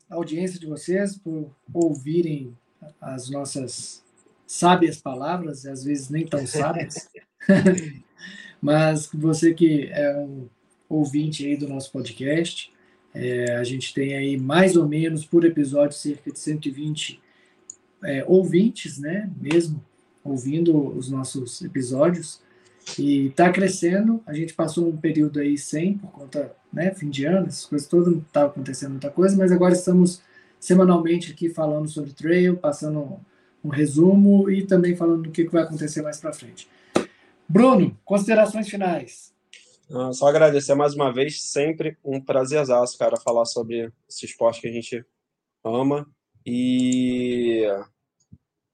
[0.09, 2.55] audiência de vocês por ouvirem
[3.01, 4.03] as nossas
[4.45, 7.09] sábias palavras, às vezes nem tão sábias.
[8.61, 10.47] Mas você que é um
[10.87, 12.73] ouvinte aí do nosso podcast,
[13.13, 17.21] é, a gente tem aí mais ou menos por episódio cerca de 120
[18.03, 19.29] é, ouvintes, né?
[19.39, 19.83] Mesmo
[20.23, 22.41] ouvindo os nossos episódios.
[22.97, 24.21] E está crescendo.
[24.25, 27.87] A gente passou um período aí sem, por conta, né, fim de ano, essas coisas
[27.87, 30.21] todas, não estava acontecendo muita coisa, mas agora estamos
[30.59, 33.19] semanalmente aqui falando sobre trail, passando
[33.63, 36.67] um resumo e também falando do que vai acontecer mais para frente.
[37.47, 39.33] Bruno, considerações finais.
[39.91, 44.67] Ah, só agradecer mais uma vez, sempre um prazerzaço, cara, falar sobre esse esporte que
[44.67, 45.03] a gente
[45.63, 46.07] ama.
[46.45, 47.65] E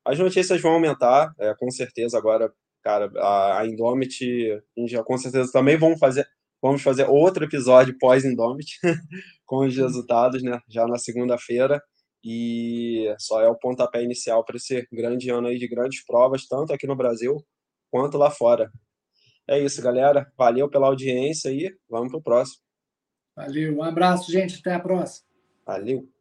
[0.03, 2.17] as notícias vão aumentar, é, com certeza.
[2.17, 2.53] Agora,
[2.85, 6.27] cara, a, a Indomit, já com certeza também vamos fazer,
[6.61, 8.77] vamos fazer outro episódio pós-Indomit,
[9.43, 10.59] com os resultados, né?
[10.69, 11.81] Já na segunda-feira.
[12.23, 16.73] E só é o pontapé inicial para esse grande ano aí de grandes provas, tanto
[16.73, 17.37] aqui no Brasil
[17.91, 18.71] quanto lá fora.
[19.47, 20.31] É isso, galera.
[20.37, 22.63] Valeu pela audiência e vamos para o próximo.
[23.35, 23.77] Valeu.
[23.77, 24.59] Um abraço, gente.
[24.59, 25.27] Até a próxima.
[25.65, 26.14] Valeu.